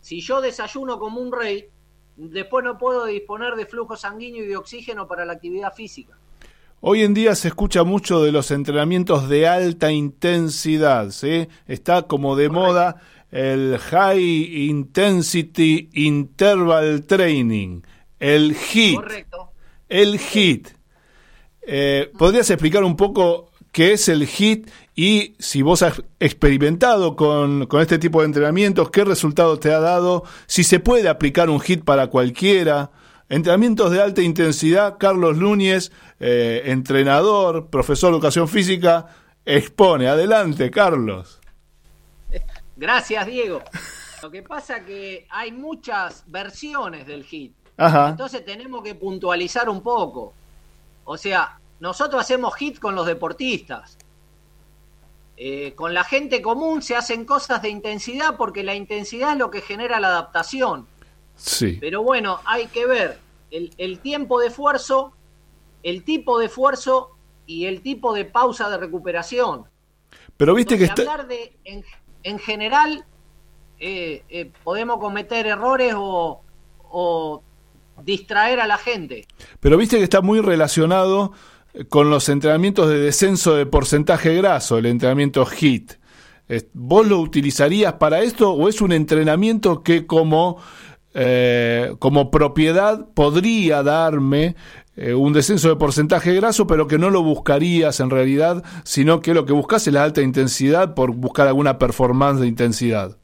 [0.00, 1.68] Si yo desayuno como un rey,
[2.16, 6.18] después no puedo disponer de flujo sanguíneo y de oxígeno para la actividad física.
[6.84, 11.46] Hoy en día se escucha mucho de los entrenamientos de alta intensidad, ¿sí?
[11.68, 12.96] Está como de moda
[13.30, 17.82] el High Intensity Interval Training,
[18.18, 18.96] el HIIT.
[18.96, 19.52] Correcto.
[19.88, 20.70] El HIIT.
[21.68, 27.66] Eh, ¿Podrías explicar un poco qué es el HIIT y si vos has experimentado con,
[27.66, 31.60] con este tipo de entrenamientos, qué resultado te ha dado, si se puede aplicar un
[31.60, 32.90] HIIT para cualquiera?
[33.32, 35.90] Entrenamientos de alta intensidad, Carlos Núñez,
[36.20, 39.06] eh, entrenador, profesor de educación física,
[39.46, 40.06] expone.
[40.06, 41.40] Adelante, Carlos.
[42.76, 43.62] Gracias, Diego.
[44.22, 47.54] Lo que pasa que hay muchas versiones del hit.
[47.78, 48.10] Ajá.
[48.10, 50.34] Entonces tenemos que puntualizar un poco.
[51.04, 53.96] O sea, nosotros hacemos hit con los deportistas.
[55.38, 59.50] Eh, con la gente común se hacen cosas de intensidad porque la intensidad es lo
[59.50, 60.91] que genera la adaptación.
[61.36, 61.78] Sí.
[61.80, 63.18] Pero bueno, hay que ver
[63.50, 65.12] el, el tiempo de esfuerzo,
[65.82, 67.10] el tipo de esfuerzo
[67.46, 69.64] y el tipo de pausa de recuperación.
[70.36, 71.12] Pero viste que Entonces, está...
[71.12, 71.84] hablar de, en,
[72.22, 73.04] en general,
[73.78, 76.42] eh, eh, podemos cometer errores o,
[76.90, 77.42] o
[78.04, 79.26] distraer a la gente.
[79.60, 81.32] Pero viste que está muy relacionado
[81.74, 85.92] eh, con los entrenamientos de descenso de porcentaje graso, el entrenamiento HIIT.
[86.48, 90.58] Es- ¿Vos lo utilizarías para esto o es un entrenamiento que como
[91.14, 94.56] eh, como propiedad podría darme
[94.96, 99.34] eh, un descenso de porcentaje graso, pero que no lo buscarías en realidad, sino que
[99.34, 103.16] lo que buscas es la alta intensidad por buscar alguna performance de intensidad.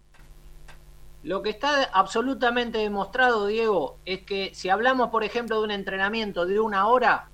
[1.23, 6.47] Lo que está absolutamente demostrado, Diego, es que si hablamos, por ejemplo, de un entrenamiento
[6.47, 7.29] de una hora,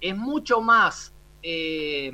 [0.00, 2.12] es mucho más eh,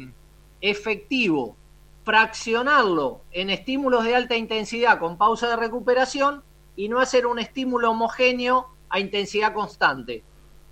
[0.61, 1.57] efectivo
[2.05, 6.43] fraccionarlo en estímulos de alta intensidad con pausa de recuperación
[6.77, 10.23] y no hacer un estímulo homogéneo a intensidad constante.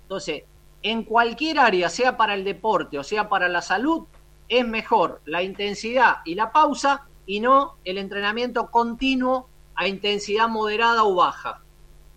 [0.03, 0.43] Entonces,
[0.83, 4.05] en cualquier área, sea para el deporte o sea para la salud,
[4.47, 11.03] es mejor la intensidad y la pausa y no el entrenamiento continuo a intensidad moderada
[11.03, 11.61] o baja.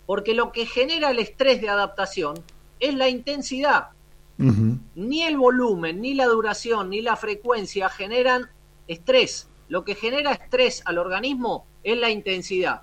[0.07, 2.35] Porque lo que genera el estrés de adaptación
[2.81, 3.88] es la intensidad.
[4.37, 8.51] Ni el volumen, ni la duración, ni la frecuencia generan
[8.88, 9.49] estrés.
[9.68, 12.83] Lo que genera estrés al organismo es la intensidad.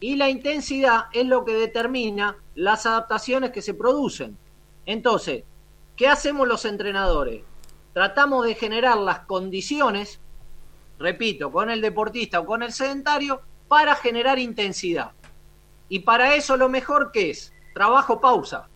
[0.00, 4.36] Y la intensidad es lo que determina las adaptaciones que se producen.
[4.86, 5.44] Entonces,
[5.96, 7.42] ¿qué hacemos los entrenadores?
[7.92, 10.20] Tratamos de generar las condiciones,
[10.98, 15.12] repito, con el deportista o con el sedentario, para generar intensidad.
[15.88, 18.68] Y para eso lo mejor que es trabajo pausa.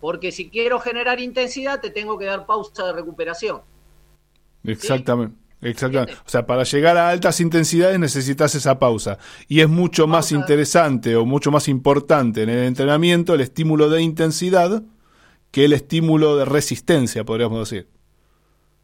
[0.00, 3.62] Porque si quiero generar intensidad, te tengo que dar pausa de recuperación.
[4.64, 5.41] Exactamente.
[5.62, 6.14] Exactamente.
[6.26, 9.18] O sea, para llegar a altas intensidades necesitas esa pausa.
[9.46, 14.02] Y es mucho más interesante o mucho más importante en el entrenamiento el estímulo de
[14.02, 14.82] intensidad
[15.52, 17.88] que el estímulo de resistencia, podríamos decir.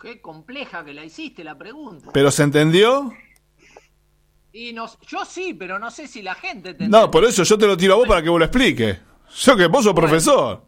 [0.03, 2.09] Qué compleja que la hiciste la pregunta.
[2.13, 3.13] ¿Pero se entendió?
[4.51, 7.57] Y no, yo sí, pero no sé si la gente te No, por eso yo
[7.57, 8.99] te lo tiro a vos para que vos lo expliques.
[9.33, 10.61] Yo que vos sos profesor.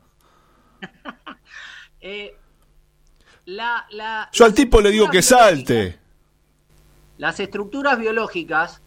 [2.00, 2.34] eh,
[3.43, 6.00] la, la, yo al tipo le digo que salte.
[7.17, 8.82] Las estructuras biológicas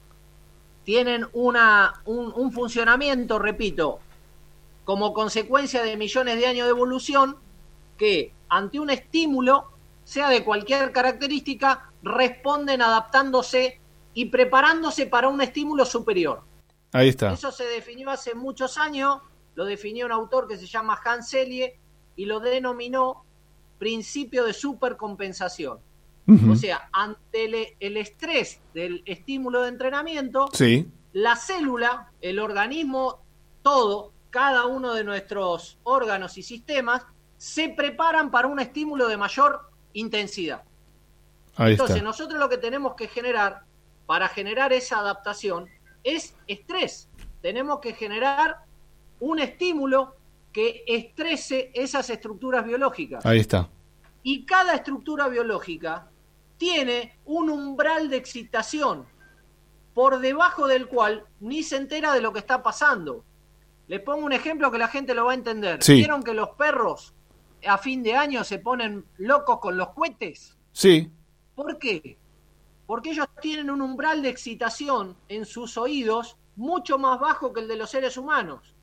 [0.85, 4.01] tienen una, un, un funcionamiento, repito,
[4.85, 7.37] como consecuencia de millones de años de evolución,
[7.99, 9.78] que ante un estímulo
[10.09, 13.79] sea de cualquier característica, responden adaptándose
[14.15, 16.45] y preparándose para un estímulo superior.
[16.93, 17.35] Ahí está.
[17.35, 19.19] Eso se definió hace muchos años,
[19.55, 21.79] lo definió un autor que se llama Hans Selye
[22.17, 23.27] y lo denominó
[23.79, 25.79] principio de supercompensación.
[26.51, 30.91] O sea, ante el, estrés del estímulo de entrenamiento, sí.
[31.13, 33.21] la célula, el organismo,
[33.63, 37.03] todo, cada uno de nuestros órganos y sistemas,
[37.37, 40.63] se preparan para un estímulo de mayor intensidad.
[41.59, 43.63] Entonces, nosotros lo que tenemos que generar
[44.07, 45.69] para generar esa adaptación
[46.05, 47.09] es estrés.
[47.43, 48.59] Tenemos que generar
[49.21, 50.17] un estímulo
[50.53, 53.27] que estrese esas estructuras biológicas.
[53.27, 53.69] Ahí está.
[54.23, 56.09] Y cada estructura biológica
[56.57, 59.07] tiene un umbral de excitación
[59.95, 63.25] por debajo del cual ni se entera de lo que está pasando.
[63.89, 65.81] Les pongo un ejemplo que la gente lo va a entender.
[65.87, 67.15] ¿Vieron que los perros
[67.67, 70.57] a fin de año se ponen locos con los cohetes?
[70.73, 71.11] Sí.
[71.55, 72.17] ¿Por qué?
[72.87, 77.69] Porque ellos tienen un umbral de excitación en sus oídos mucho más bajo que el
[77.69, 78.75] de los seres humanos.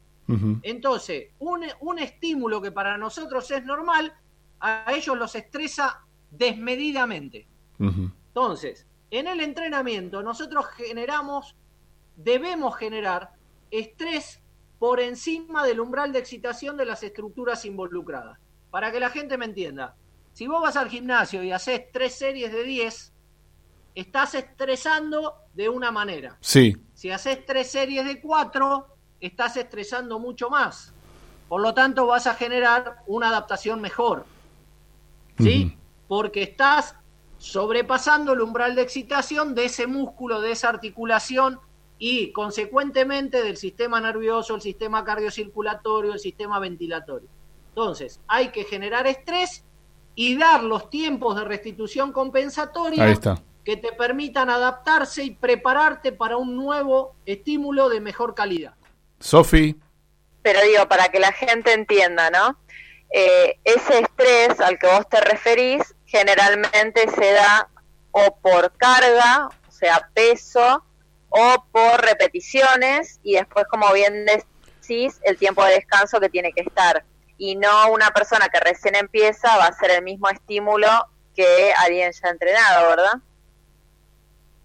[0.63, 4.11] Entonces, un, un estímulo que para nosotros es normal,
[4.59, 6.01] a ellos los estresa
[6.31, 7.47] desmedidamente.
[7.79, 11.55] Entonces, en el entrenamiento nosotros generamos,
[12.15, 13.31] debemos generar
[13.69, 14.41] estrés
[14.79, 18.39] por encima del umbral de excitación de las estructuras involucradas.
[18.75, 19.95] Para que la gente me entienda,
[20.33, 23.13] si vos vas al gimnasio y haces tres series de 10,
[23.95, 26.35] estás estresando de una manera.
[26.41, 26.75] Sí.
[26.93, 30.91] Si haces tres series de cuatro, estás estresando mucho más.
[31.47, 34.25] Por lo tanto, vas a generar una adaptación mejor.
[35.39, 35.77] ¿Sí?
[36.09, 36.95] Porque estás
[37.37, 41.61] sobrepasando el umbral de excitación de ese músculo, de esa articulación
[41.97, 47.29] y consecuentemente del sistema nervioso, el sistema cardiocirculatorio, el sistema ventilatorio.
[47.75, 49.65] Entonces, hay que generar estrés
[50.15, 53.41] y dar los tiempos de restitución compensatoria Ahí está.
[53.65, 58.75] que te permitan adaptarse y prepararte para un nuevo estímulo de mejor calidad.
[59.19, 59.75] Sofi.
[60.41, 62.57] pero digo, para que la gente entienda, ¿no?
[63.11, 67.67] Eh, ese estrés al que vos te referís generalmente se da
[68.11, 70.85] o por carga, o sea, peso,
[71.27, 76.61] o por repeticiones, y después, como bien decís, el tiempo de descanso que tiene que
[76.61, 77.03] estar.
[77.37, 80.87] Y no una persona que recién empieza va a hacer el mismo estímulo
[81.35, 83.13] que alguien ya entrenado, ¿verdad?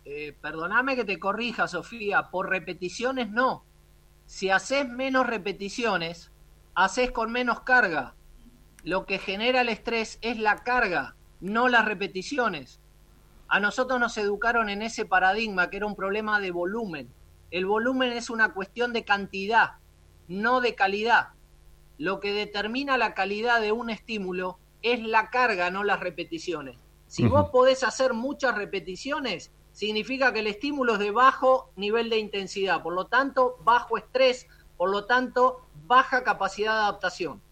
[0.04, 3.64] Eh, perdóname que te corrija, Sofía, por repeticiones no.
[4.26, 6.30] Si haces menos repeticiones,
[6.74, 8.14] haces con menos carga.
[8.84, 12.80] Lo que genera el estrés es la carga, no las repeticiones.
[13.48, 17.12] A nosotros nos educaron en ese paradigma que era un problema de volumen.
[17.50, 19.72] El volumen es una cuestión de cantidad,
[20.28, 21.30] no de calidad.
[22.00, 26.78] Lo que determina la calidad de un estímulo es la carga, no las repeticiones.
[27.06, 32.16] Si vos podés hacer muchas repeticiones, significa que el estímulo es de bajo nivel de
[32.16, 34.46] intensidad, por lo tanto, bajo estrés,
[34.78, 37.42] por lo tanto, baja capacidad de adaptación.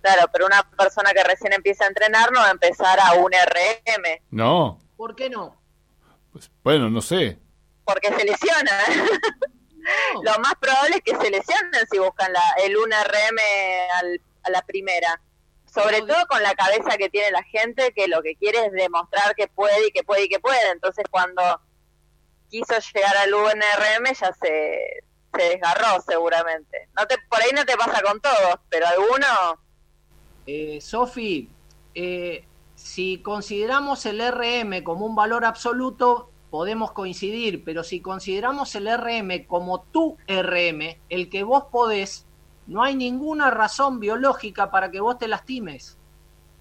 [0.00, 3.32] Claro, pero una persona que recién empieza a entrenar no va a empezar a un
[3.32, 4.78] RM, No.
[4.96, 5.56] ¿Por qué no?
[6.30, 7.36] Pues, bueno, no sé.
[7.82, 8.70] porque se lesiona.
[10.14, 10.22] No.
[10.22, 13.38] Lo más probable es que se lesionen si buscan la, el 1RM
[13.94, 15.20] al- a la primera.
[15.72, 18.72] Sobre No, todo con la cabeza que tiene la gente, que lo que quiere es
[18.72, 20.70] demostrar que puede y que puede y que puede.
[20.72, 21.42] Entonces, cuando
[22.50, 25.04] quiso llegar al 1RM, ya se,
[25.36, 26.88] se desgarró seguramente.
[26.98, 29.26] No te, por ahí no te pasa con todos, pero alguno.
[30.46, 31.48] Eh, Sofi,
[31.94, 38.88] eh, si consideramos el RM como un valor absoluto, podemos coincidir, pero si consideramos el
[38.88, 42.26] RM como tu RM, el que vos podés,
[42.66, 45.96] no hay ninguna razón biológica para que vos te lastimes,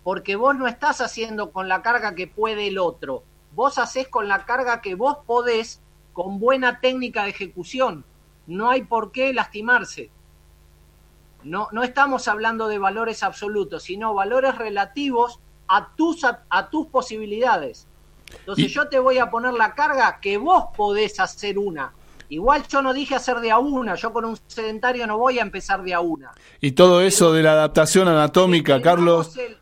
[0.04, 3.24] porque vos no estás haciendo con la carga que puede el otro,
[3.54, 5.82] vos hacés con la carga que vos podés
[6.14, 8.06] con buena técnica de ejecución,
[8.48, 10.12] no hay por qué lastimarse.
[11.44, 16.88] No, no estamos hablando de valores absolutos, sino valores relativos a tus, a, a tus
[16.88, 17.88] posibilidades.
[18.40, 21.92] Entonces Y- yo te voy a poner la carga que vos podés hacer una.
[22.30, 25.42] Igual yo no dije hacer de a una, yo con un sedentario no voy a
[25.42, 26.32] empezar de a una.
[26.62, 29.58] Y todo eso de la adaptación anatómica, Carlos, el-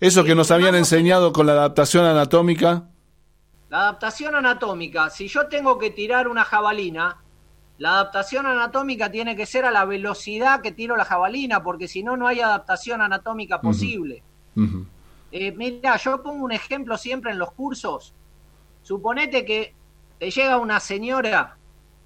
[0.00, 2.84] eso que nos habían enseñado con la adaptación anatómica.
[3.70, 7.18] La adaptación anatómica, si yo tengo que tirar una jabalina,
[7.78, 12.02] la adaptación anatómica tiene que ser a la velocidad que tiro la jabalina, porque si
[12.02, 14.22] no, no hay adaptación anatómica posible.
[15.32, 18.12] Eh, mira, yo pongo un ejemplo siempre en los cursos.
[18.82, 19.74] Suponete que
[20.18, 21.56] te llega una señora,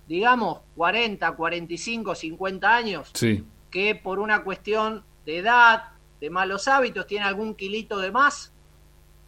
[0.06, 3.44] digamos, 40, 45, 50 años, Sí.
[3.70, 5.84] que por una cuestión de edad,
[6.20, 8.52] de malos hábitos, tiene algún kilito de más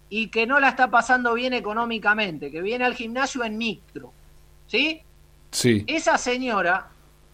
[0.09, 4.12] y que no la está pasando bien económicamente, que viene al gimnasio en micro.
[4.66, 5.01] ¿Sí?
[5.51, 5.84] Sí.
[5.86, 6.88] Esa señora,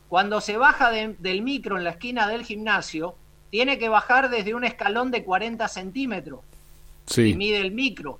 [0.08, 3.16] cuando se baja de- del micro en la esquina del gimnasio,
[3.50, 6.40] tiene que bajar desde un escalón de 40 centímetros
[7.14, 7.34] que Sí.
[7.34, 8.18] mide el micro.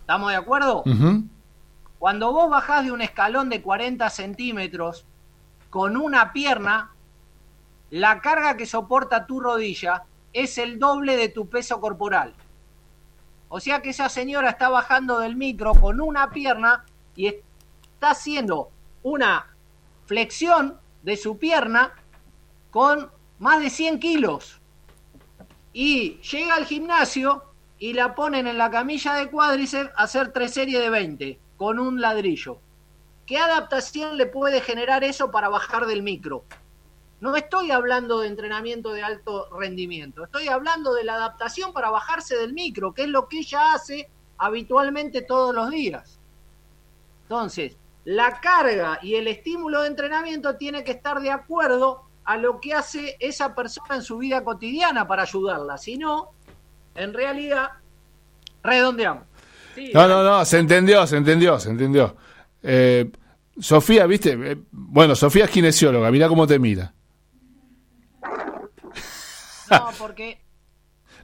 [0.00, 0.84] ¿Estamos de acuerdo?
[1.98, 5.04] Cuando vos bajás de un escalón de 40 centímetros
[5.68, 6.90] con una pierna,
[7.90, 12.34] la carga que soporta tu rodilla es el doble de tu peso corporal.
[13.48, 16.84] O sea que esa señora está bajando del micro con una pierna
[17.16, 18.70] y está haciendo
[19.02, 19.46] una
[20.06, 21.92] flexión de su pierna
[22.70, 24.60] con más de 100 kilos.
[25.72, 27.44] Y llega al gimnasio
[27.80, 31.78] y la ponen en la camilla de cuádriceps a hacer tres series de 20 con
[31.78, 32.60] un ladrillo.
[33.26, 36.44] ¿Qué adaptación le puede generar eso para bajar del micro?
[37.20, 42.36] No estoy hablando de entrenamiento de alto rendimiento, estoy hablando de la adaptación para bajarse
[42.36, 46.18] del micro, que es lo que ella hace habitualmente todos los días.
[47.22, 52.60] Entonces, la carga y el estímulo de entrenamiento tiene que estar de acuerdo a lo
[52.60, 55.78] que hace esa persona en su vida cotidiana para ayudarla.
[55.78, 56.30] Si no,
[57.02, 57.68] en realidad,
[58.62, 59.24] redondeamos.
[59.74, 62.16] Sí, No, no, no, se entendió, se entendió, se entendió.
[62.62, 63.10] Eh,
[63.58, 66.92] Sofía, viste, Eh, bueno, Sofía es kinesióloga, mira cómo te mira.
[69.70, 70.38] No, porque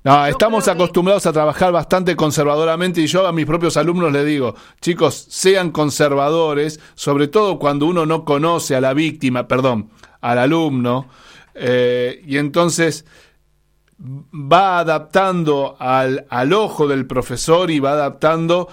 [0.04, 4.24] No, estamos que- acostumbrados a trabajar bastante conservadoramente y yo a mis propios alumnos les
[4.24, 10.38] digo, chicos, sean conservadores, sobre todo cuando uno no conoce a la víctima, perdón, al
[10.38, 11.08] alumno,
[11.54, 13.04] eh, y entonces
[13.98, 18.68] va adaptando al, al ojo del profesor y va adaptando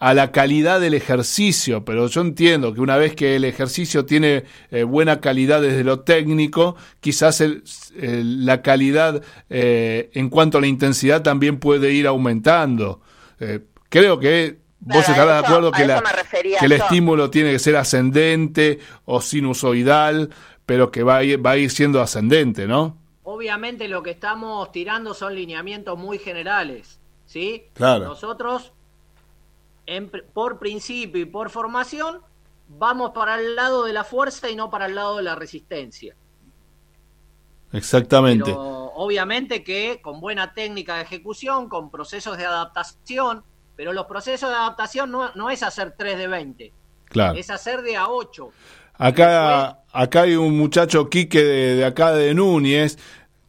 [0.00, 4.44] a la calidad del ejercicio, pero yo entiendo que una vez que el ejercicio tiene
[4.70, 7.64] eh, buena calidad desde lo técnico, quizás el-
[7.96, 13.00] el- la calidad eh, en cuanto a la intensidad también puede ir aumentando.
[13.40, 15.94] Eh, creo que vos Claro, estarás de acuerdo que, la-
[16.60, 20.30] que el estímulo tiene que ser ascendente o sinusoidal,
[20.64, 22.96] pero que va a ir, va a ir siendo ascendente, ¿no?
[23.38, 27.66] Obviamente lo que estamos tirando son lineamientos muy generales, ¿sí?
[27.72, 28.06] Claro.
[28.06, 28.72] Nosotros,
[29.86, 32.20] en por principio y por formación,
[32.66, 36.16] vamos para el lado de la fuerza y no para el lado de la resistencia.
[37.72, 38.46] Exactamente.
[38.46, 43.44] Pero obviamente que con buena técnica de ejecución, con procesos de adaptación,
[43.76, 46.72] pero los procesos de adaptación no, no es hacer 3 de 20,
[47.04, 47.38] Claro.
[47.38, 48.50] es hacer de a 8.
[49.00, 52.98] Acá, acá hay un muchacho Quique de, de acá de Núñez.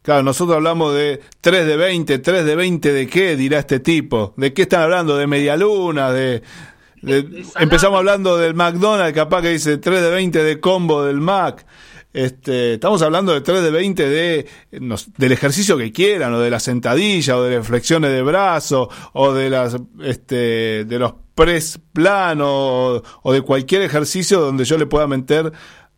[0.02, 4.32] Claro, nosotros hablamos de 3 de 20, 3 de 20 de qué, dirá este tipo.
[4.36, 5.16] ¿De qué están hablando?
[5.16, 6.10] ¿De media luna?
[6.10, 6.42] De,
[7.02, 7.64] de- De salame.
[7.64, 11.66] empezamos hablando del McDonald's, capaz que dice 3 de 20 de combo del Mac.
[12.12, 14.46] Este, estamos hablando de 3 de 20 de,
[15.16, 19.32] del ejercicio que quieran, o de la sentadilla, o de las flexiones de brazo, o
[19.32, 24.86] de las, este, de los press planos, o, o de cualquier ejercicio donde yo le
[24.86, 25.52] pueda meter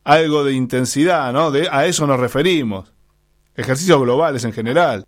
[0.04, 1.50] algo de intensidad, ¿no?
[1.50, 2.92] De, a eso nos referimos.
[3.54, 5.04] Ejercicios globales en general,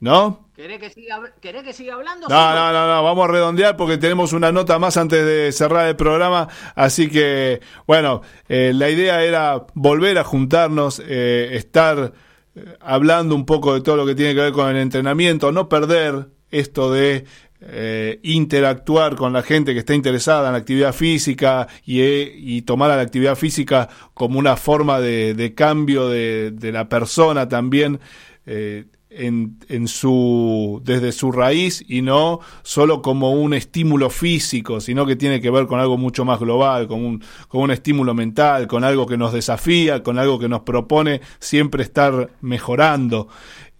[0.00, 0.48] ¿no?
[0.54, 2.28] ¿Querés que siga, querés que siga hablando?
[2.28, 5.86] No, no, no, no, vamos a redondear porque tenemos una nota más antes de cerrar
[5.86, 12.12] el programa, así que, bueno, eh, la idea era volver a juntarnos, eh, estar
[12.56, 15.68] eh, hablando un poco de todo lo que tiene que ver con el entrenamiento, no
[15.68, 17.24] perder esto de
[17.60, 22.62] eh, interactuar con la gente que está interesada en la actividad física y, eh, y
[22.62, 28.00] tomar a la actividad física como una forma de, cambio de, de la persona también.
[28.46, 35.06] eh, en, en su desde su raíz y no solo como un estímulo físico, sino
[35.06, 38.66] que tiene que ver con algo mucho más global, con un, con un estímulo mental,
[38.66, 43.28] con algo que nos desafía, con algo que nos propone siempre estar mejorando.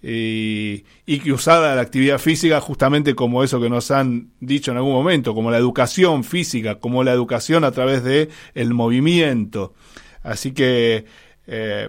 [0.00, 4.92] Y, que usada la actividad física justamente como eso que nos han dicho en algún
[4.92, 9.74] momento, como la educación física, como la educación a través de el movimiento.
[10.22, 11.06] Así que
[11.46, 11.88] eh,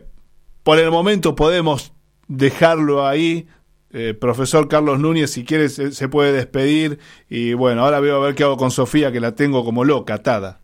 [0.63, 1.93] por el momento podemos
[2.27, 3.47] dejarlo ahí.
[3.91, 6.99] Eh, profesor Carlos Núñez, si quiere, se, se puede despedir.
[7.29, 10.15] Y bueno, ahora veo a ver qué hago con Sofía, que la tengo como loca,
[10.15, 10.61] atada.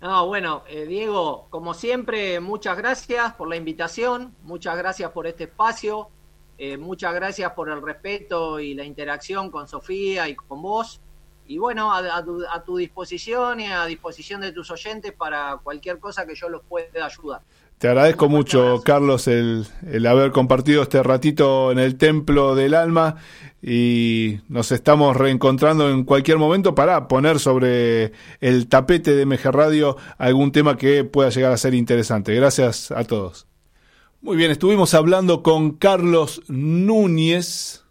[0.00, 5.44] No, bueno, eh, Diego, como siempre, muchas gracias por la invitación, muchas gracias por este
[5.44, 6.08] espacio,
[6.56, 11.00] eh, muchas gracias por el respeto y la interacción con Sofía y con vos.
[11.48, 15.58] Y bueno, a, a tu, a tu disposición y a disposición de tus oyentes para
[15.64, 17.42] cualquier cosa que yo los pueda ayudar.
[17.78, 18.82] Te agradezco mucho, abrazo.
[18.82, 23.16] Carlos, el, el haber compartido este ratito en el Templo del Alma
[23.62, 29.96] y nos estamos reencontrando en cualquier momento para poner sobre el tapete de MG Radio
[30.18, 32.34] algún tema que pueda llegar a ser interesante.
[32.34, 33.46] Gracias a todos.
[34.20, 37.84] Muy bien, estuvimos hablando con Carlos Núñez.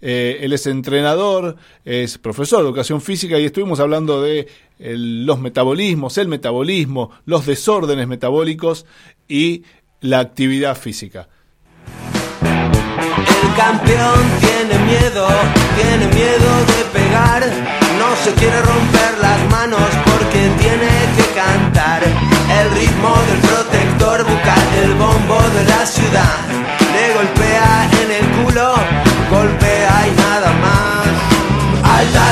[0.00, 4.48] Eh, él es entrenador, es profesor de educación física y estuvimos hablando de
[4.82, 8.86] el- los metabolismos, el metabolismo, los desórdenes metabólicos
[9.28, 9.62] y
[10.00, 11.28] la actividad física.
[12.42, 15.26] El campeón tiene miedo,
[15.76, 17.42] tiene miedo de pegar.
[17.98, 22.02] No se quiere romper las manos porque tiene que cantar.
[22.02, 26.38] El ritmo del protector bucal, el bombo de la ciudad.
[26.94, 28.74] Le golpea en el culo,
[29.30, 31.01] golpea y nada más.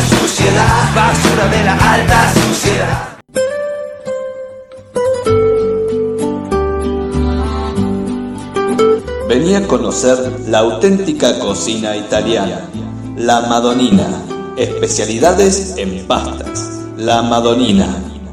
[0.09, 3.11] Suciedad, basura de la alta suciedad.
[9.29, 10.17] Venía a conocer
[10.49, 12.69] la auténtica cocina italiana,
[13.17, 14.07] la Madonina,
[14.57, 16.81] especialidades en pastas.
[16.97, 17.87] La Madonina,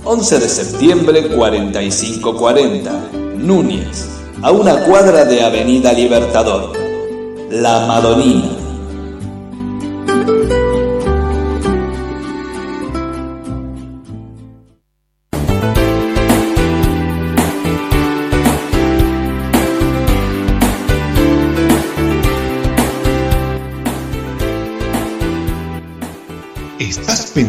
[0.05, 2.91] 11 de septiembre 4540,
[3.37, 4.07] Núñez,
[4.41, 6.71] a una cuadra de Avenida Libertador.
[7.51, 8.57] La Madonina.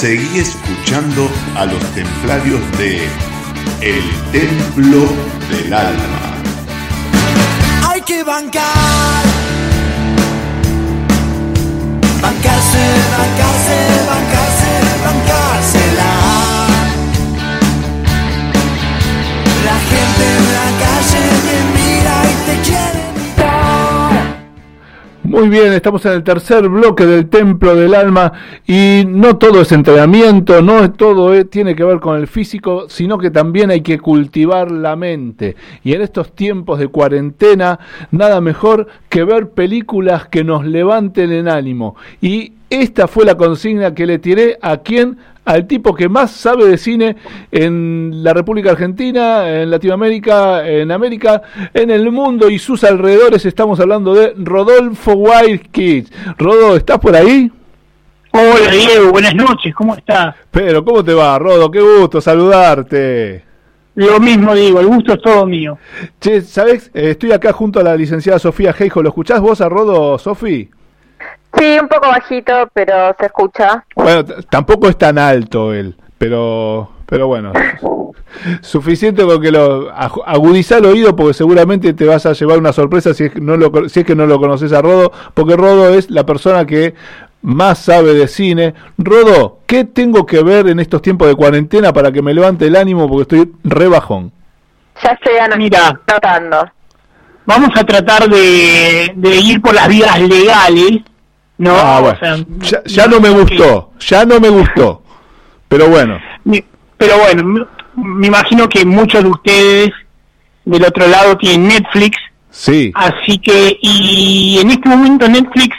[0.00, 3.08] Seguí escuchando a los templarios de
[3.80, 5.08] El Templo
[5.50, 6.36] del Alma.
[7.84, 9.24] Hay que bancar.
[12.22, 12.84] Bancarse,
[13.18, 13.78] bancarse,
[14.14, 14.70] bancarse,
[15.04, 16.12] bancársela.
[19.64, 22.97] La gente en la calle te mira y te quiere.
[25.28, 28.32] Muy bien, estamos en el tercer bloque del Templo del Alma
[28.66, 33.18] y no todo es entrenamiento, no todo eh, tiene que ver con el físico, sino
[33.18, 35.54] que también hay que cultivar la mente.
[35.84, 37.78] Y en estos tiempos de cuarentena,
[38.10, 41.94] nada mejor que ver películas que nos levanten en ánimo.
[42.22, 46.66] Y esta fue la consigna que le tiré a quien al tipo que más sabe
[46.66, 47.16] de cine
[47.50, 51.40] en la República Argentina, en Latinoamérica, en América,
[51.72, 53.46] en el mundo y sus alrededores.
[53.46, 55.24] Estamos hablando de Rodolfo
[55.70, 56.12] Kids.
[56.36, 57.50] Rodo, ¿estás por ahí?
[58.30, 60.34] Hola Diego, buenas noches, ¿cómo estás?
[60.50, 61.70] Pero, ¿cómo te va, Rodo?
[61.70, 63.42] Qué gusto saludarte.
[63.94, 65.78] Lo mismo digo, el gusto es todo mío.
[66.20, 66.90] Che, ¿sabes?
[66.92, 69.02] Eh, estoy acá junto a la licenciada Sofía Geijo.
[69.02, 70.68] ¿Lo escuchás vos a Rodo, Sofi?
[71.56, 73.84] Sí, un poco bajito, pero se escucha.
[73.94, 77.52] Bueno, tampoco es tan alto él, pero pero bueno,
[78.60, 83.14] suficiente con que lo agudizar el oído porque seguramente te vas a llevar una sorpresa
[83.14, 86.10] si es, no lo, si es que no lo conoces a Rodo, porque Rodo es
[86.10, 86.94] la persona que
[87.40, 88.74] más sabe de cine.
[88.98, 92.76] Rodo, ¿qué tengo que ver en estos tiempos de cuarentena para que me levante el
[92.76, 94.30] ánimo porque estoy re bajón?
[95.02, 96.70] Ya estoy Mira, tratando.
[97.46, 101.00] Vamos a tratar de, de ir por las vías legales
[101.58, 102.16] no, ah,
[102.86, 105.02] ya, no me gustó, ya no me gustó.
[105.68, 106.18] Pero bueno.
[106.96, 109.90] Pero bueno, me imagino que muchos de ustedes
[110.64, 112.16] del otro lado tienen Netflix.
[112.50, 112.92] Sí.
[112.94, 115.76] Así que, y en este momento Netflix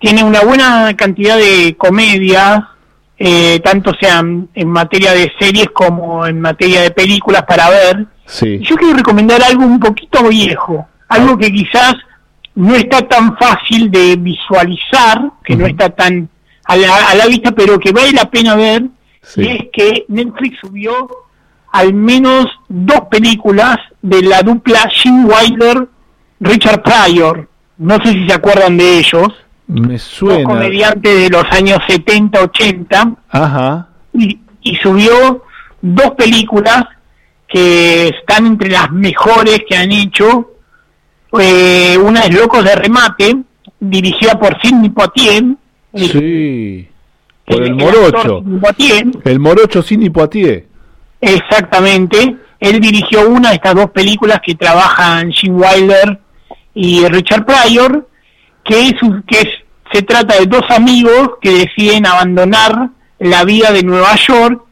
[0.00, 2.64] tiene una buena cantidad de comedias,
[3.16, 8.06] eh, tanto sean en materia de series como en materia de películas para ver.
[8.26, 8.58] Sí.
[8.60, 11.94] Yo quiero recomendar algo un poquito viejo, algo que quizás
[12.54, 16.28] no está tan fácil de visualizar, que no está tan
[16.64, 18.84] a la, vista, pero que vale la pena ver,
[19.36, 21.08] y es que Netflix subió
[21.72, 25.88] al menos dos películas de la dupla Jim Wilder,
[26.40, 27.48] Richard Pryor.
[27.78, 29.28] No sé si se acuerdan de ellos.
[29.66, 30.42] Me suena.
[30.42, 33.14] Dos comediantes de los años 70, 80.
[33.30, 33.88] Ajá.
[34.12, 35.44] Y, y subió
[35.80, 36.84] dos películas
[37.48, 40.51] que están entre las mejores que han hecho
[41.40, 43.36] eh, una es Locos de Remate,
[43.80, 45.44] dirigida por Sidney Poitier.
[45.94, 46.88] Sí,
[47.46, 48.42] por el, morocho.
[49.24, 50.66] El, morocho Sidney Poitier.
[51.20, 52.36] Exactamente.
[52.60, 56.20] Él dirigió una de estas dos películas que trabajan Jim Wilder
[56.74, 58.08] y Richard Pryor,
[58.64, 58.94] que es
[59.26, 59.42] que
[59.92, 64.62] se trata de dos amigos que deciden abandonar la vida de Nueva York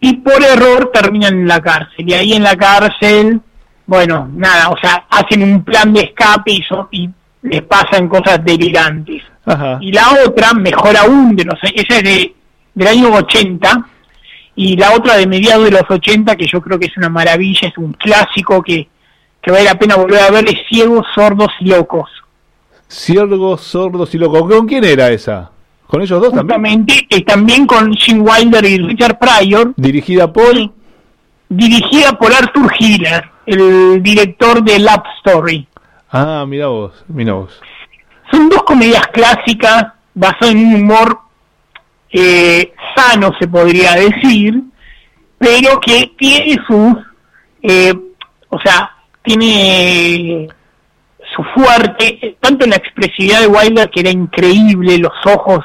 [0.00, 2.08] y por error terminan en la cárcel.
[2.08, 3.40] Y ahí en la cárcel
[3.86, 7.10] bueno, nada, o sea, hacen un plan de escape y, y
[7.42, 9.22] les pasan cosas delirantes.
[9.80, 12.34] Y la otra, mejor aún, de los, esa es de,
[12.74, 13.86] del año 80,
[14.56, 17.68] y la otra de mediados de los 80, que yo creo que es una maravilla,
[17.68, 18.88] es un clásico que,
[19.42, 22.08] que vale la pena volver a ver, es Ciegos, Sordos y Locos.
[22.88, 24.48] Ciegos, Sordos y Locos.
[24.48, 25.50] ¿Con quién era esa?
[25.86, 26.86] ¿Con ellos dos también?
[27.26, 29.74] también con Jim Wilder y Richard Pryor.
[29.76, 30.54] Dirigida por...
[31.48, 35.66] dirigida por Arthur Hiller, el director de Love Story.
[36.10, 37.60] Ah, mira vos, mira vos.
[38.30, 41.18] Son dos comedias clásicas basadas en un humor
[42.10, 44.62] eh, sano, se podría decir,
[45.38, 46.96] pero que tiene sus,
[47.62, 47.92] eh,
[48.48, 48.92] o sea,
[49.22, 50.48] tiene
[51.34, 55.64] su fuerte, eh, tanto en la expresividad de Wilder, que era increíble, los ojos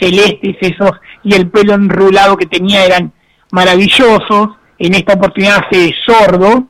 [0.00, 0.90] celestes esos
[1.22, 3.12] y el pelo enrulado que tenía eran
[3.52, 4.48] maravillosos,
[4.78, 6.66] en esta oportunidad hace sordo,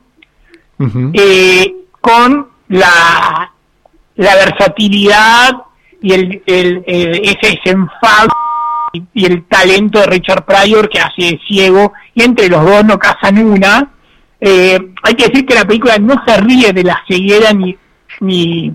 [1.13, 3.51] eh, con la,
[4.15, 5.51] la versatilidad
[6.01, 8.29] y el, el, ese desenfado
[8.93, 13.37] y, el talento de Richard Pryor que hace ciego y entre los dos no casan
[13.39, 13.91] una.
[14.39, 17.75] Eh, hay que decir que la película no se ríe de la ceguera ni
[18.21, 18.73] ni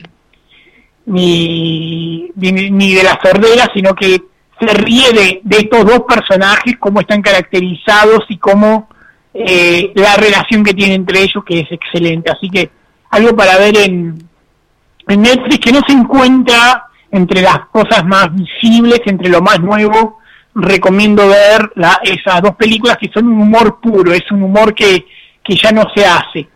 [1.06, 4.22] ni, ni, de la sordera, sino que
[4.60, 8.88] se ríe de, de estos dos personajes, cómo están caracterizados y cómo
[9.32, 12.30] eh, la relación que tiene entre ellos, que es excelente.
[12.30, 12.70] Así que
[13.10, 14.28] algo para ver en,
[15.08, 20.18] en Netflix que no se encuentra entre las cosas más visibles, entre lo más nuevo,
[20.54, 25.06] recomiendo ver la, esas dos películas que son un humor puro, es un humor que,
[25.42, 26.48] que ya no se hace.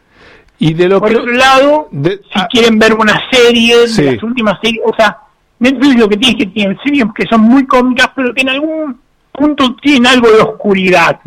[0.58, 4.58] Y de lo Por otro lado, si ah, quieren ver una serie, de las últimas
[4.62, 5.18] series, o sea,
[5.58, 8.50] Netflix lo que tiene es que tienen series que son muy cómicas, pero que en
[8.50, 9.00] algún
[9.32, 11.20] punto tienen algo de oscuridad.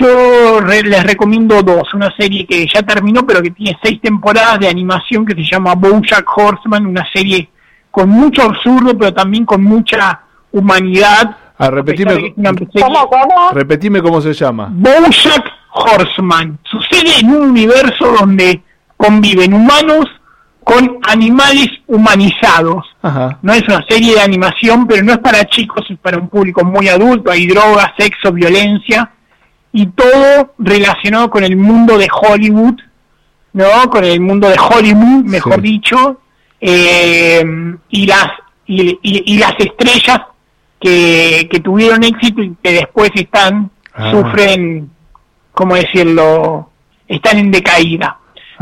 [0.00, 4.66] Yo les recomiendo dos, una serie que ya terminó, pero que tiene seis temporadas de
[4.66, 7.50] animación que se llama BoJack Horseman, una serie
[7.90, 10.22] con mucho absurdo, pero también con mucha
[10.52, 11.36] humanidad.
[11.58, 13.10] Ah, repetime, ¿Cómo,
[13.52, 14.70] repetime cómo se llama.
[14.72, 16.58] BoJack Horseman.
[16.64, 18.62] Sucede en un universo donde
[18.96, 20.06] conviven humanos
[20.64, 22.86] con animales humanizados.
[23.42, 26.64] No es una serie de animación, pero no es para chicos, es para un público
[26.64, 27.30] muy adulto.
[27.30, 29.10] Hay drogas, sexo, violencia
[29.72, 32.80] y todo relacionado con el mundo de Hollywood,
[33.52, 33.90] ¿no?
[33.90, 36.20] Con el mundo de Hollywood, mejor dicho,
[36.60, 37.42] eh,
[37.88, 38.28] y las
[38.66, 40.20] y, las estrellas
[40.78, 44.12] que, que, tuvieron éxito y que después están ah.
[44.12, 44.90] sufren,
[45.52, 46.70] ¿cómo decirlo?
[47.08, 48.16] Están en decaída.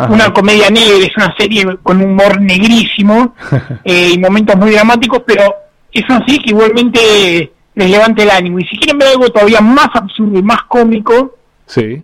[0.08, 3.34] Una comedia negra, es una serie con humor negrísimo
[3.84, 5.42] eh, y momentos muy dramáticos, pero
[5.90, 8.58] es así que igualmente les levante el ánimo.
[8.58, 12.02] Y si quieren ver algo todavía más absurdo y más cómico, sí.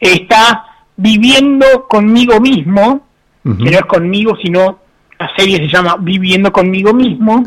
[0.00, 3.06] está Viviendo conmigo mismo,
[3.42, 4.78] que no es conmigo, sino
[5.18, 7.44] la serie se llama Viviendo conmigo mismo,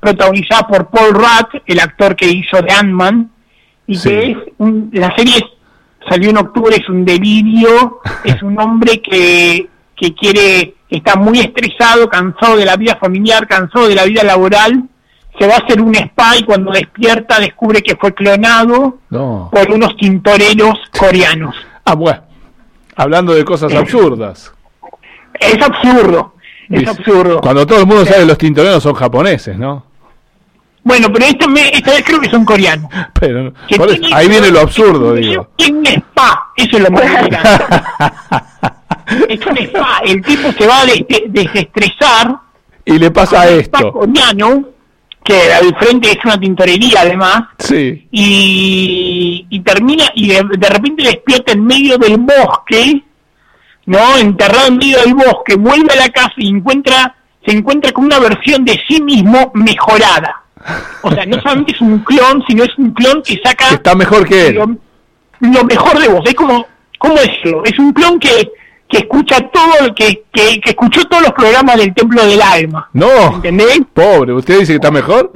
[0.00, 3.30] protagonizada por Paul Rudd, el actor que hizo de Ant-Man,
[3.86, 4.36] y que es
[4.92, 5.34] la serie
[6.08, 12.08] salió en octubre, es un delirio, es un hombre que, que quiere, está muy estresado,
[12.08, 14.84] cansado de la vida familiar, cansado de la vida laboral,
[15.38, 19.96] se va a hacer un spa y cuando despierta descubre que fue clonado por unos
[19.96, 21.54] tintoreros coreanos.
[21.88, 22.20] Ah, bueno.
[22.96, 24.52] Hablando de cosas absurdas.
[25.38, 26.34] Es absurdo,
[26.68, 27.40] es absurdo.
[27.40, 29.84] Cuando todo el mundo sabe que los tintoreros son japoneses, ¿no?
[30.82, 32.88] Bueno, pero esta, esta vez creo que son coreanos.
[33.20, 33.52] Pero,
[34.12, 35.48] ahí viene lo absurdo, digo.
[35.58, 37.02] Es un spa, eso es lo más
[39.28, 40.86] Es un spa, el tipo se va a
[41.28, 42.36] desestresar.
[42.84, 43.92] Y le pasa esto.
[43.92, 44.64] coreano,
[45.26, 47.42] que al frente es una tintorería además.
[47.58, 48.06] Sí.
[48.10, 53.02] Y, y termina, y de, repente despierta en medio del bosque,
[53.86, 54.16] ¿no?
[54.16, 58.20] Enterrado en medio del bosque, vuelve a la casa y encuentra, se encuentra con una
[58.20, 60.42] versión de sí mismo mejorada.
[61.02, 63.70] O sea, no solamente es un clon, sino es un clon que saca...
[63.70, 64.54] está mejor que él.
[65.40, 66.22] Lo, mejor de vos.
[66.24, 66.66] Es como,
[66.98, 67.62] ¿cómo decirlo?
[67.64, 68.50] Es un clon que,
[68.88, 72.88] que escucha todo, que, que, que escuchó todos los programas del Templo del Alma.
[72.92, 73.36] No.
[73.36, 73.80] ¿Entendés?
[73.92, 75.32] Pobre, ¿usted dice que está mejor?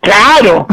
[0.00, 0.66] Claro.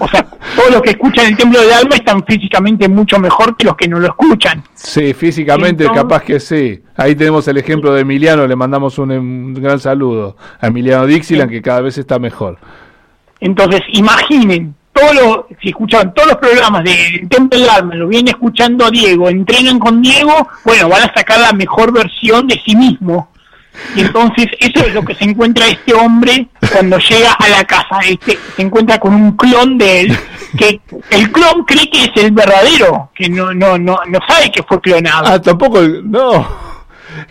[0.00, 3.66] O sea, todos los que escuchan el Templo del Alma están físicamente mucho mejor que
[3.66, 4.64] los que no lo escuchan.
[4.74, 6.82] Sí, físicamente capaz que sí.
[6.96, 11.50] Ahí tenemos el ejemplo de Emiliano, le mandamos un, un gran saludo a Emiliano Dixieland,
[11.50, 12.58] que cada vez está mejor.
[13.40, 18.86] Entonces, imaginen, todo si escuchan todos los programas de Templo del Alma, lo vienen escuchando
[18.86, 23.30] a Diego, entrenan con Diego, bueno, van a sacar la mejor versión de sí mismo.
[23.94, 28.00] Y entonces eso es lo que se encuentra este hombre cuando llega a la casa.
[28.06, 30.18] Este se encuentra con un clon de él
[30.58, 30.80] que
[31.10, 34.80] el clon cree que es el verdadero, que no no no no sabe que fue
[34.80, 35.26] clonado.
[35.26, 36.46] Ah, tampoco no.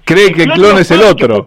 [0.03, 1.45] Cree que el clon es el otro.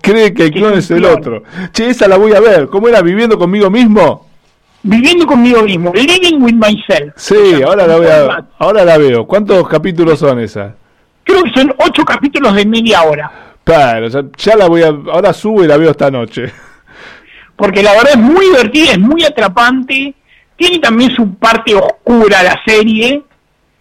[0.00, 1.42] Cree que el clon es el otro.
[1.72, 2.68] Che, esa la voy a ver.
[2.68, 3.02] ¿Cómo era?
[3.02, 4.33] ¿Viviendo conmigo mismo?
[4.84, 5.92] Viviendo conmigo mismo.
[5.94, 7.14] Living with myself.
[7.16, 9.26] Sí, ahora la, a, ahora la veo.
[9.26, 10.74] ¿Cuántos capítulos son esas?
[11.24, 13.32] Creo que son ocho capítulos de media hora.
[13.64, 14.88] Claro, ya, la voy a...
[14.88, 16.52] Ahora subo y la veo esta noche.
[17.56, 20.14] Porque la verdad es muy divertida, es muy atrapante.
[20.54, 23.24] Tiene también su parte oscura la serie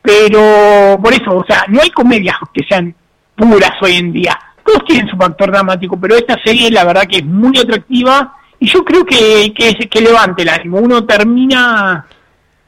[0.01, 2.95] Pero por eso, o sea, no hay comedias que sean
[3.36, 4.39] puras hoy en día.
[4.66, 8.68] Todos tienen su factor dramático, pero esta serie la verdad que es muy atractiva y
[8.68, 10.78] yo creo que, que, que levante el ánimo.
[10.78, 12.05] Uno termina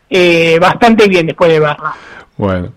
[0.09, 1.95] eh, bastante bien después de verla.
[2.35, 2.73] Bueno,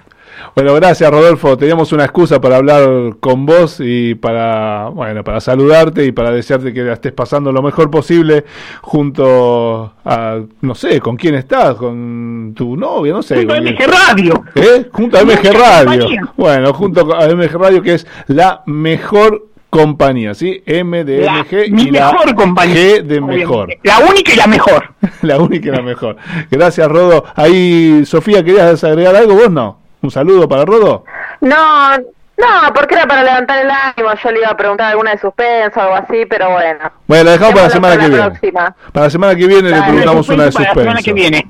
[0.54, 1.58] bueno, gracias Rodolfo.
[1.58, 6.72] Teníamos una excusa para hablar con vos y para, bueno, para saludarte y para desearte
[6.72, 8.44] que la estés pasando lo mejor posible
[8.82, 11.74] junto a, no sé, ¿con quién estás?
[11.74, 13.14] ¿Con tu novia?
[13.14, 13.38] No sé.
[13.38, 14.44] Junto a MG Radio.
[14.54, 14.88] ¿Eh?
[14.92, 16.06] Junto a MG Radio.
[16.36, 20.62] Bueno, junto a MG Radio que es la mejor compañía, ¿sí?
[20.66, 22.74] M de MG mi mejor compañía.
[22.74, 23.76] G de mejor.
[23.82, 24.94] La única y la mejor.
[25.22, 26.16] la única y la mejor.
[26.50, 27.24] Gracias, Rodo.
[27.34, 29.34] Ahí, Sofía, ¿querías agregar algo?
[29.34, 29.78] ¿Vos no?
[30.00, 31.04] ¿Un saludo para Rodo?
[31.40, 34.14] No, no, porque era para levantar el ánimo.
[34.22, 36.92] Yo le iba a preguntar alguna de suspenso o algo así, pero bueno.
[37.06, 38.62] Bueno, la dejamos para la semana que viene.
[38.92, 40.74] Para la semana que viene le preguntamos una de suspenso.
[40.74, 41.48] Para la semana que viene.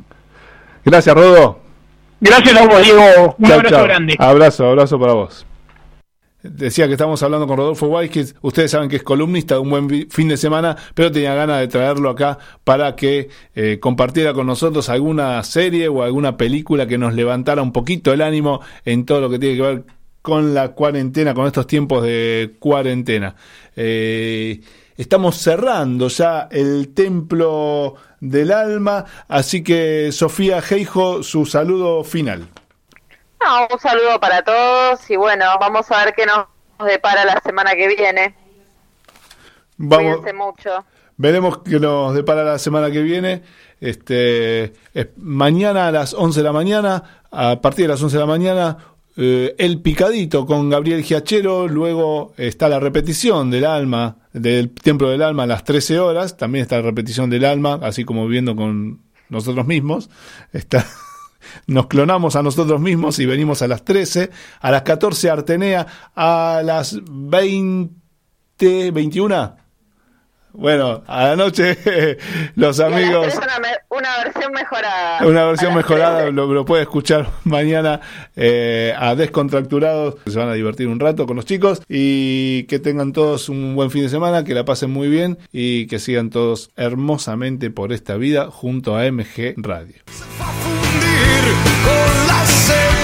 [0.85, 1.61] Gracias, Rodo.
[2.21, 3.37] Gracias a vos, Diego.
[3.39, 4.16] Un abrazo grande.
[4.19, 5.47] Abrazo, abrazo para vos.
[6.41, 10.09] Decía que estamos hablando con Rodolfo Weiss, que ustedes saben que es columnista un buen
[10.09, 14.89] fin de semana, pero tenía ganas de traerlo acá para que eh, compartiera con nosotros
[14.89, 19.30] alguna serie o alguna película que nos levantara un poquito el ánimo en todo lo
[19.30, 19.84] que tiene que ver
[20.22, 23.34] con la cuarentena, con estos tiempos de cuarentena.
[23.74, 24.61] Eh,
[24.97, 32.49] estamos cerrando ya el templo del alma, así que Sofía Geijo, su saludo final
[33.70, 36.47] un saludo para todos y bueno, vamos a ver qué nos
[36.86, 38.34] depara la semana que viene.
[39.76, 40.84] Vamos, Cuídense mucho.
[41.16, 43.43] Veremos qué nos depara la semana que viene.
[43.80, 44.72] Este,
[45.16, 48.78] mañana a las 11 de la mañana, a partir de las 11 de la mañana,
[49.16, 51.68] eh, El Picadito con Gabriel Giachero.
[51.68, 56.36] Luego está la repetición del alma, del Templo del Alma a las 13 horas.
[56.36, 60.11] También está la repetición del alma, así como viviendo con nosotros mismos.
[60.53, 60.86] Está
[61.66, 64.30] nos clonamos a nosotros mismos y venimos a las 13,
[64.61, 69.68] a las 14 Artenea, a las 20, 21.
[70.59, 71.78] Bueno, a la noche
[72.57, 73.32] los amigos...
[73.90, 75.26] Una, versión mejorada.
[75.26, 78.01] Una versión mejorada, lo, lo, puede escuchar mañana
[78.34, 80.16] eh, a Descontracturados.
[80.26, 83.90] Se van a divertir un rato con los chicos y que tengan todos un buen
[83.90, 88.16] fin de semana, que la pasen muy bien y que sigan todos hermosamente por esta
[88.16, 89.94] vida junto a MG Radio.
[91.85, 92.97] Con la esencia